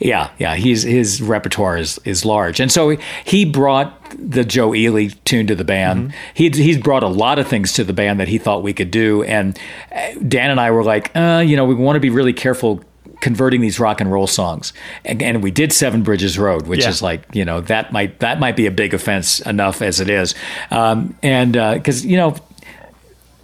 [0.00, 5.08] Yeah, yeah, he's his repertoire is is large, and so he brought the Joe Ely
[5.24, 6.10] tune to the band.
[6.10, 6.16] Mm-hmm.
[6.34, 8.90] He he's brought a lot of things to the band that he thought we could
[8.90, 9.58] do, and
[9.94, 12.84] uh, Dan and I were like, uh, you know, we want to be really careful
[13.20, 14.72] converting these rock and roll songs.
[15.04, 16.90] And, and we did Seven Bridges Road, which yeah.
[16.90, 20.10] is like you know that might that might be a big offense enough as it
[20.10, 20.34] is,
[20.70, 22.36] um, and because uh, you know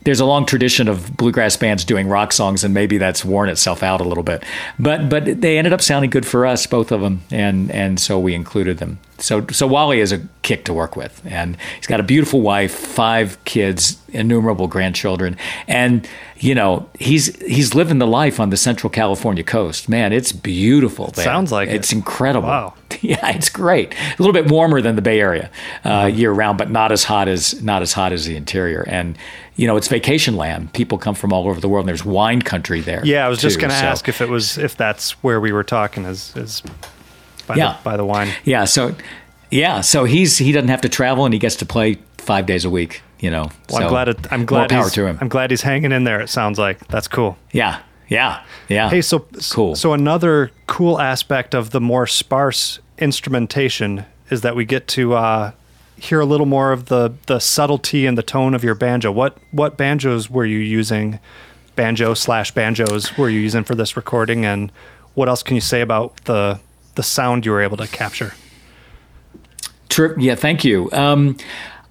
[0.05, 3.83] there's a long tradition of bluegrass bands doing rock songs, and maybe that's worn itself
[3.83, 4.43] out a little bit.
[4.79, 8.19] But but they ended up sounding good for us, both of them, and and so
[8.19, 8.99] we included them.
[9.19, 12.73] So so Wally is a kick to work with, and he's got a beautiful wife,
[12.73, 15.37] five kids, innumerable grandchildren,
[15.69, 16.07] and
[16.39, 19.89] you know he's he's living the life on the Central California coast.
[19.89, 21.09] Man, it's beautiful.
[21.09, 21.25] There.
[21.25, 21.97] Sounds like it's it.
[21.97, 22.49] incredible.
[22.49, 22.75] Wow.
[23.01, 23.93] Yeah, it's great.
[23.93, 25.51] A little bit warmer than the Bay Area
[25.85, 28.83] uh, year round, but not as hot as not as hot as the interior.
[28.89, 29.19] And
[29.57, 30.73] you know, it's vacation land.
[30.73, 31.85] People come from all over the world.
[31.85, 33.05] and There's wine country there.
[33.05, 33.85] Yeah, I was too, just going to so.
[33.85, 36.63] ask if it was if that's where we were talking is is
[37.47, 37.77] by yeah.
[37.77, 38.29] the, by the wine.
[38.45, 38.95] Yeah, so
[39.51, 42.65] yeah, so he's he doesn't have to travel and he gets to play five days
[42.65, 43.03] a week.
[43.21, 45.19] You know, well, so I'm glad it, I'm glad more power to him.
[45.21, 46.21] I'm glad he's hanging in there.
[46.21, 47.39] It sounds like that's cool.
[47.53, 48.91] Yeah, yeah, yeah.
[48.91, 49.77] Hey, so cool.
[49.77, 55.53] So another cool aspect of the more sparse instrumentation is that we get to uh,
[55.97, 59.11] hear a little more of the the subtlety and the tone of your banjo.
[59.11, 61.19] What what banjos were you using?
[61.77, 64.71] Banjo slash banjos were you using for this recording, and
[65.15, 66.61] what else can you say about the
[66.95, 68.35] the sound you were able to capture?
[69.89, 70.91] Trip, yeah, thank you.
[70.93, 71.37] Um,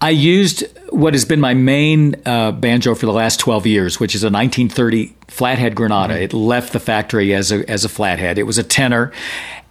[0.01, 4.15] I used what has been my main uh, banjo for the last 12 years, which
[4.15, 6.13] is a 1930 flathead Granada.
[6.15, 6.23] Mm-hmm.
[6.23, 8.37] It left the factory as a, as a flathead.
[8.37, 9.13] It was a tenor,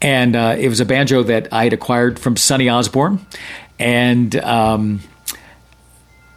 [0.01, 3.25] and uh, it was a banjo that I had acquired from Sonny Osborne
[3.83, 5.01] and um,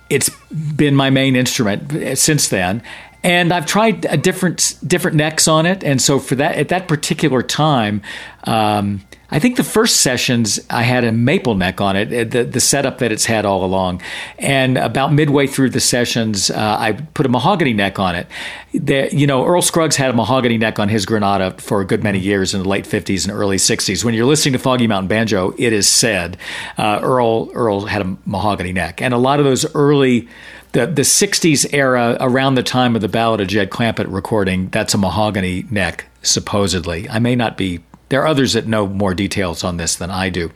[0.09, 0.29] it's
[0.75, 2.81] been my main instrument since then.
[3.25, 6.87] And I've tried a different different necks on it, and so for that at that
[6.87, 8.03] particular time,
[8.43, 9.01] um,
[9.31, 12.99] I think the first sessions I had a maple neck on it, the, the setup
[12.99, 14.03] that it's had all along.
[14.37, 18.27] And about midway through the sessions, uh, I put a mahogany neck on it.
[18.73, 22.03] The, you know, Earl Scruggs had a mahogany neck on his Granada for a good
[22.03, 24.03] many years in the late 50s and early 60s.
[24.03, 26.37] When you're listening to Foggy Mountain Banjo, it is said
[26.77, 29.01] uh, Earl, Earl had a mahogany neck.
[29.01, 30.29] And a lot of those early
[30.75, 34.93] the, the 60s era, around the time of the Ballad of Jed Clampett recording, that's
[34.93, 37.09] a mahogany neck, supposedly.
[37.09, 40.29] I may not be there are others that know more details on this than I
[40.29, 40.51] do.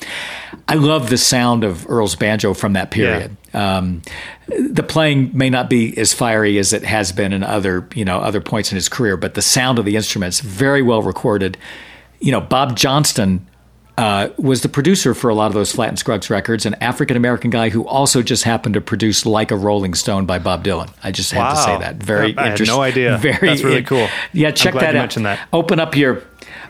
[0.67, 3.37] I love the sound of Earl's banjo from that period.
[3.53, 3.77] Yeah.
[3.77, 4.01] Um,
[4.47, 8.19] the playing may not be as fiery as it has been in other, you know,
[8.19, 11.57] other points in his career, but the sound of the instruments very well recorded.
[12.19, 13.48] You know, Bob Johnston
[13.99, 17.17] uh, was the producer for a lot of those Flatt and Scruggs records, an African
[17.17, 20.89] American guy who also just happened to produce "Like a Rolling Stone" by Bob Dylan.
[21.03, 21.49] I just had wow.
[21.49, 21.97] to say that.
[21.97, 22.67] Very I interesting.
[22.67, 23.17] had no idea.
[23.21, 24.07] Very That's really cool.
[24.31, 25.09] Yeah, check that out.
[25.11, 25.47] That.
[25.51, 26.23] Open up your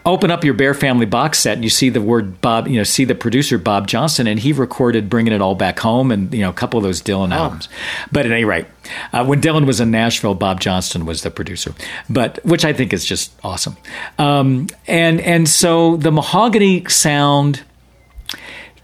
[0.06, 2.84] open up your Bear Family box set and you see the word Bob, you know,
[2.84, 6.42] see the producer Bob Johnston, and he recorded "Bringing It All Back Home" and you
[6.42, 7.44] know a couple of those Dylan oh.
[7.44, 7.70] albums.
[8.12, 8.66] But at any rate,
[9.14, 11.74] uh, when Dylan was in Nashville, Bob Johnston was the producer,
[12.10, 13.78] but which I think is just awesome.
[14.18, 17.64] Um, and and so the mahogany sound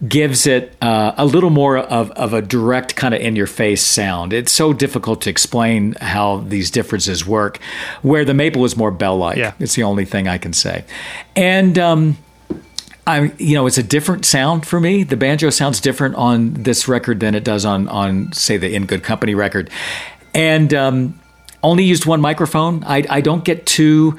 [0.07, 3.85] gives it uh, a little more of, of a direct kind of in your face
[3.85, 4.33] sound.
[4.33, 7.59] It's so difficult to explain how these differences work,
[8.01, 9.37] where the maple is more bell like.
[9.37, 9.53] Yeah.
[9.59, 10.83] It's the only thing I can say.
[11.35, 12.17] And, um,
[13.07, 15.03] I, you know, it's a different sound for me.
[15.03, 18.87] The banjo sounds different on this record than it does on, on say, the In
[18.87, 19.69] Good Company record,
[20.33, 21.19] and um,
[21.61, 22.83] only used one microphone.
[22.83, 24.17] I, I don't get too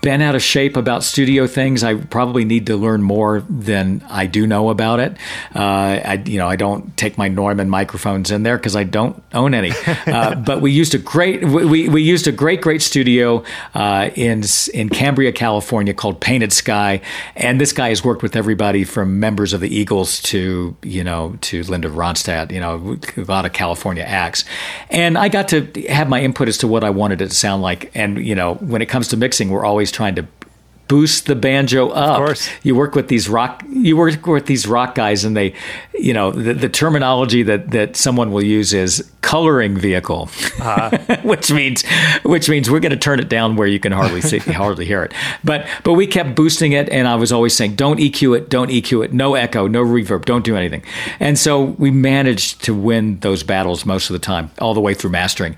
[0.00, 1.84] been out of shape about studio things.
[1.84, 5.16] I probably need to learn more than I do know about it.
[5.54, 9.22] Uh, I, you know, I don't take my Neumann microphones in there because I don't
[9.34, 9.72] own any.
[10.10, 13.44] Uh, but we used a great, we, we used a great, great studio
[13.74, 14.42] uh, in
[14.72, 17.00] in Cambria, California, called Painted Sky,
[17.36, 21.36] and this guy has worked with everybody from members of the Eagles to you know
[21.42, 24.44] to Linda Ronstadt, you know, a lot of California acts,
[24.90, 27.62] and I got to have my input as to what I wanted it to sound
[27.62, 27.90] like.
[27.94, 30.26] And you know, when it comes to mixing, we're always trying to
[30.90, 32.10] boost the banjo up.
[32.10, 32.48] Of course.
[32.64, 35.54] You work with these rock you work with these rock guys and they
[35.96, 40.28] you know the, the terminology that that someone will use is coloring vehicle.
[40.60, 41.16] Uh-huh.
[41.22, 41.84] which means
[42.24, 45.04] which means we're going to turn it down where you can hardly see hardly hear
[45.04, 45.14] it.
[45.44, 48.70] But but we kept boosting it and I was always saying don't EQ it, don't
[48.70, 50.82] EQ it, no echo, no reverb, don't do anything.
[51.20, 54.94] And so we managed to win those battles most of the time all the way
[54.94, 55.54] through mastering.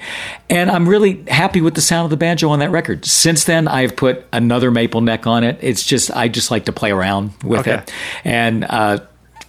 [0.51, 3.07] And I'm really happy with the sound of the banjo on that record.
[3.07, 5.59] Since then I've put another maple neck on it.
[5.61, 7.75] It's just I just like to play around with okay.
[7.75, 7.93] it,
[8.25, 8.99] and uh,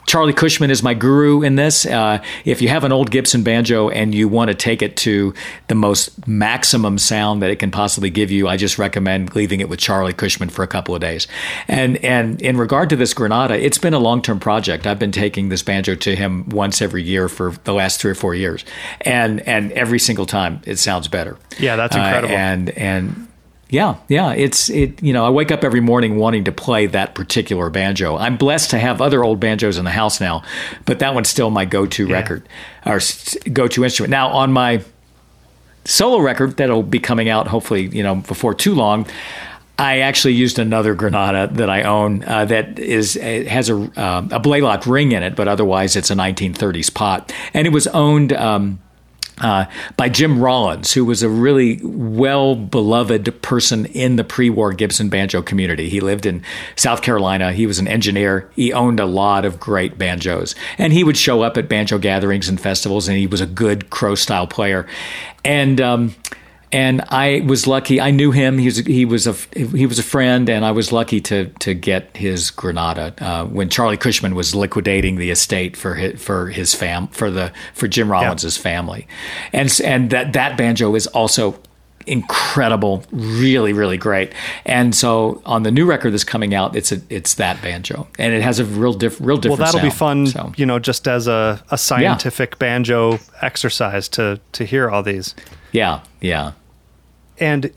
[0.05, 1.85] Charlie Cushman is my guru in this.
[1.85, 5.33] Uh, if you have an old Gibson banjo and you want to take it to
[5.67, 9.69] the most maximum sound that it can possibly give you, I just recommend leaving it
[9.69, 11.27] with Charlie Cushman for a couple of days.
[11.67, 14.85] And and in regard to this Granada, it's been a long term project.
[14.85, 18.15] I've been taking this banjo to him once every year for the last three or
[18.15, 18.65] four years,
[19.01, 21.37] and and every single time it sounds better.
[21.59, 22.33] Yeah, that's incredible.
[22.33, 23.27] Uh, and and
[23.73, 24.33] yeah, yeah.
[24.33, 25.01] It's it.
[25.01, 28.15] You know, I wake up every morning wanting to play that particular banjo.
[28.15, 30.43] I'm blessed to have other old banjos in the house now,
[30.85, 32.13] but that one's still my go-to yeah.
[32.13, 32.47] record
[32.85, 32.99] or
[33.51, 34.11] go-to instrument.
[34.11, 34.83] Now on my
[35.85, 39.07] solo record that'll be coming out hopefully you know before too long.
[39.79, 44.39] I actually used another Granada that I own uh, that is has a uh, a
[44.39, 48.33] Blalock ring in it, but otherwise it's a 1930s pot, and it was owned.
[48.33, 48.82] Um,
[49.41, 49.65] uh,
[49.97, 55.09] by Jim Rollins, who was a really well beloved person in the pre war Gibson
[55.09, 55.89] banjo community.
[55.89, 56.43] He lived in
[56.75, 57.51] South Carolina.
[57.51, 58.49] He was an engineer.
[58.55, 60.55] He owned a lot of great banjos.
[60.77, 63.89] And he would show up at banjo gatherings and festivals, and he was a good
[63.89, 64.87] Crowe style player.
[65.43, 66.15] And, um,
[66.73, 68.01] and I was lucky.
[68.01, 68.57] I knew him.
[68.57, 71.73] He was he was a he was a friend, and I was lucky to to
[71.75, 76.73] get his Granada uh, when Charlie Cushman was liquidating the estate for his, for his
[76.73, 78.63] fam for the for Jim Rollins's yeah.
[78.63, 79.07] family,
[79.53, 81.59] and and that that banjo is also
[82.05, 84.33] incredible, really, really great.
[84.65, 88.33] And so on the new record that's coming out, it's a, it's that banjo, and
[88.33, 89.59] it has a real diff, real different.
[89.59, 90.53] Well, that'll sound, be fun, so.
[90.57, 92.57] you know, just as a, a scientific yeah.
[92.57, 95.35] banjo exercise to to hear all these.
[95.71, 96.53] Yeah, yeah.
[97.43, 97.73] And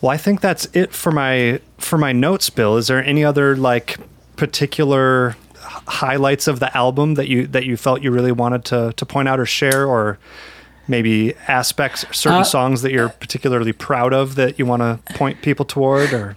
[0.00, 2.78] well, I think that's it for my for my notes, Bill.
[2.78, 3.98] Is there any other like
[4.36, 9.04] particular highlights of the album that you that you felt you really wanted to to
[9.04, 10.18] point out or share or
[10.88, 15.42] maybe aspects certain uh, songs that you're particularly proud of that you want to point
[15.42, 16.36] people toward or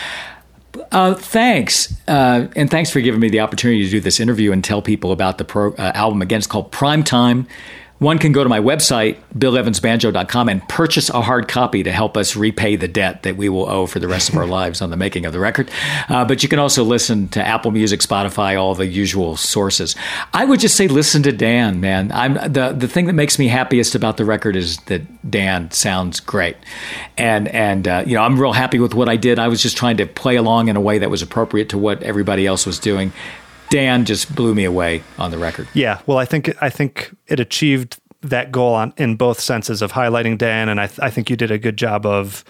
[0.92, 4.64] uh, thanks, uh, and thanks for giving me the opportunity to do this interview and
[4.64, 6.38] tell people about the pro, uh, album again.
[6.38, 7.46] It's called Prime Time
[8.02, 12.34] one can go to my website, BillEvansBanjo.com, and purchase a hard copy to help us
[12.34, 14.96] repay the debt that we will owe for the rest of our lives on the
[14.96, 15.70] making of the record.
[16.08, 19.94] Uh, but you can also listen to Apple Music, Spotify, all the usual sources.
[20.34, 22.10] I would just say listen to Dan, man.
[22.12, 26.18] I'm the the thing that makes me happiest about the record is that Dan sounds
[26.18, 26.56] great,
[27.16, 29.38] and and uh, you know I'm real happy with what I did.
[29.38, 32.02] I was just trying to play along in a way that was appropriate to what
[32.02, 33.12] everybody else was doing,
[33.72, 35.66] Dan just blew me away on the record.
[35.72, 39.92] Yeah, well, I think I think it achieved that goal on in both senses of
[39.92, 42.44] highlighting Dan, and I, th- I think you did a good job of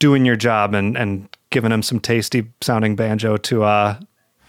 [0.00, 4.00] doing your job and and giving him some tasty sounding banjo to uh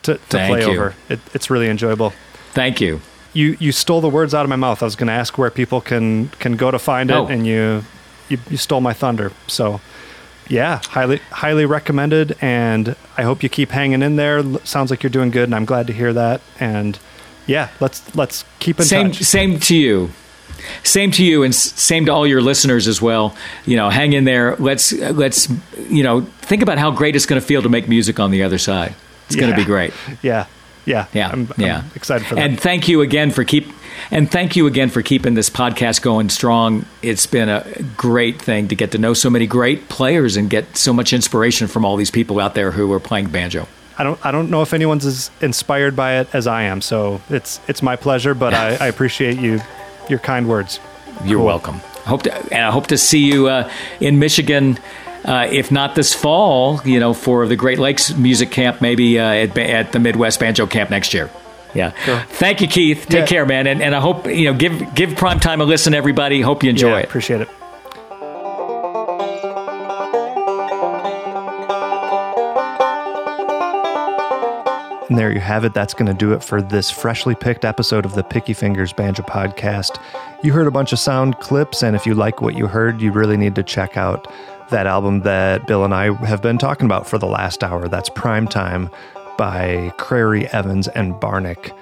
[0.03, 0.71] to, to play you.
[0.71, 0.95] over.
[1.09, 2.11] It, it's really enjoyable.
[2.53, 3.01] Thank you.
[3.33, 4.81] You you stole the words out of my mouth.
[4.81, 7.27] I was going to ask where people can can go to find it, oh.
[7.27, 7.83] and you,
[8.29, 9.31] you you stole my thunder.
[9.45, 9.79] So
[10.49, 14.43] yeah, highly highly recommended, and I hope you keep hanging in there.
[14.65, 16.41] Sounds like you're doing good, and I'm glad to hear that.
[16.59, 16.99] And
[17.45, 19.23] yeah, let's let's keep in same, touch.
[19.23, 20.09] Same to you.
[20.83, 23.35] Same to you, and same to all your listeners as well.
[23.65, 24.55] You know, hang in there.
[24.57, 25.47] Let's let's
[25.89, 28.43] you know think about how great it's going to feel to make music on the
[28.43, 28.95] other side.
[29.27, 29.41] It's yeah.
[29.41, 29.93] going to be great.
[30.21, 30.47] Yeah,
[30.89, 31.83] yeah, yeah, I'm, yeah.
[31.83, 32.41] I'm excited for that.
[32.41, 33.67] And thank you again for keep
[34.11, 36.85] and thank you again for keeping this podcast going strong.
[37.01, 37.65] It's been a
[37.95, 41.67] great thing to get to know so many great players and get so much inspiration
[41.67, 43.67] from all these people out there who are playing banjo.
[43.99, 46.81] I don't I don't know if anyone's as inspired by it as I am.
[46.81, 49.59] So it's it's my pleasure, but I, I appreciate you
[50.09, 50.79] your kind words.
[51.23, 51.45] You're cool.
[51.45, 51.75] welcome.
[52.05, 53.69] Hope to, and I hope to see you uh,
[53.99, 54.79] in Michigan.
[55.25, 59.23] Uh, if not this fall, you know, for the Great Lakes Music Camp, maybe uh,
[59.23, 61.29] at, at, the Midwest Banjo Camp next year.
[61.75, 61.93] Yeah.
[62.03, 62.19] Sure.
[62.29, 63.05] Thank you, Keith.
[63.07, 63.25] Take yeah.
[63.25, 63.67] care, man.
[63.67, 66.41] And, and I hope you know give give Prime Time a listen, everybody.
[66.41, 67.05] Hope you enjoy yeah, it.
[67.05, 67.49] Appreciate it.
[75.09, 75.73] And there you have it.
[75.73, 79.23] That's going to do it for this freshly picked episode of the Picky Fingers Banjo
[79.23, 79.99] Podcast.
[80.43, 83.11] You heard a bunch of sound clips, and if you like what you heard, you
[83.11, 84.31] really need to check out
[84.69, 87.87] that album that Bill and I have been talking about for the last hour.
[87.87, 88.89] That's Prime Time
[89.37, 91.75] by Crary Evans and Barnick.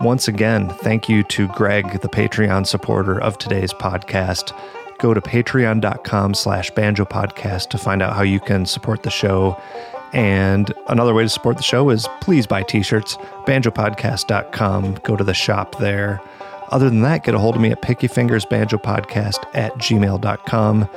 [0.00, 4.56] Once again, thank you to Greg, the Patreon supporter of today's podcast.
[4.98, 9.60] Go to patreon.com slash banjo podcast to find out how you can support the show
[10.12, 13.16] and another way to support the show is please buy t shirts,
[13.46, 14.94] banjopodcast.com.
[15.02, 16.20] Go to the shop there.
[16.70, 20.88] Other than that, get a hold of me at pickyfingersbanjopodcast at gmail.com.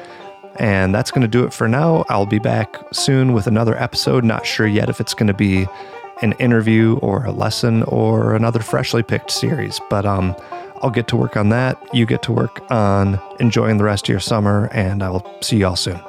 [0.57, 2.05] And that's going to do it for now.
[2.09, 4.23] I'll be back soon with another episode.
[4.23, 5.67] Not sure yet if it's going to be
[6.21, 10.35] an interview or a lesson or another freshly picked series, but um,
[10.81, 11.77] I'll get to work on that.
[11.93, 15.57] You get to work on enjoying the rest of your summer, and I will see
[15.57, 15.99] you all soon.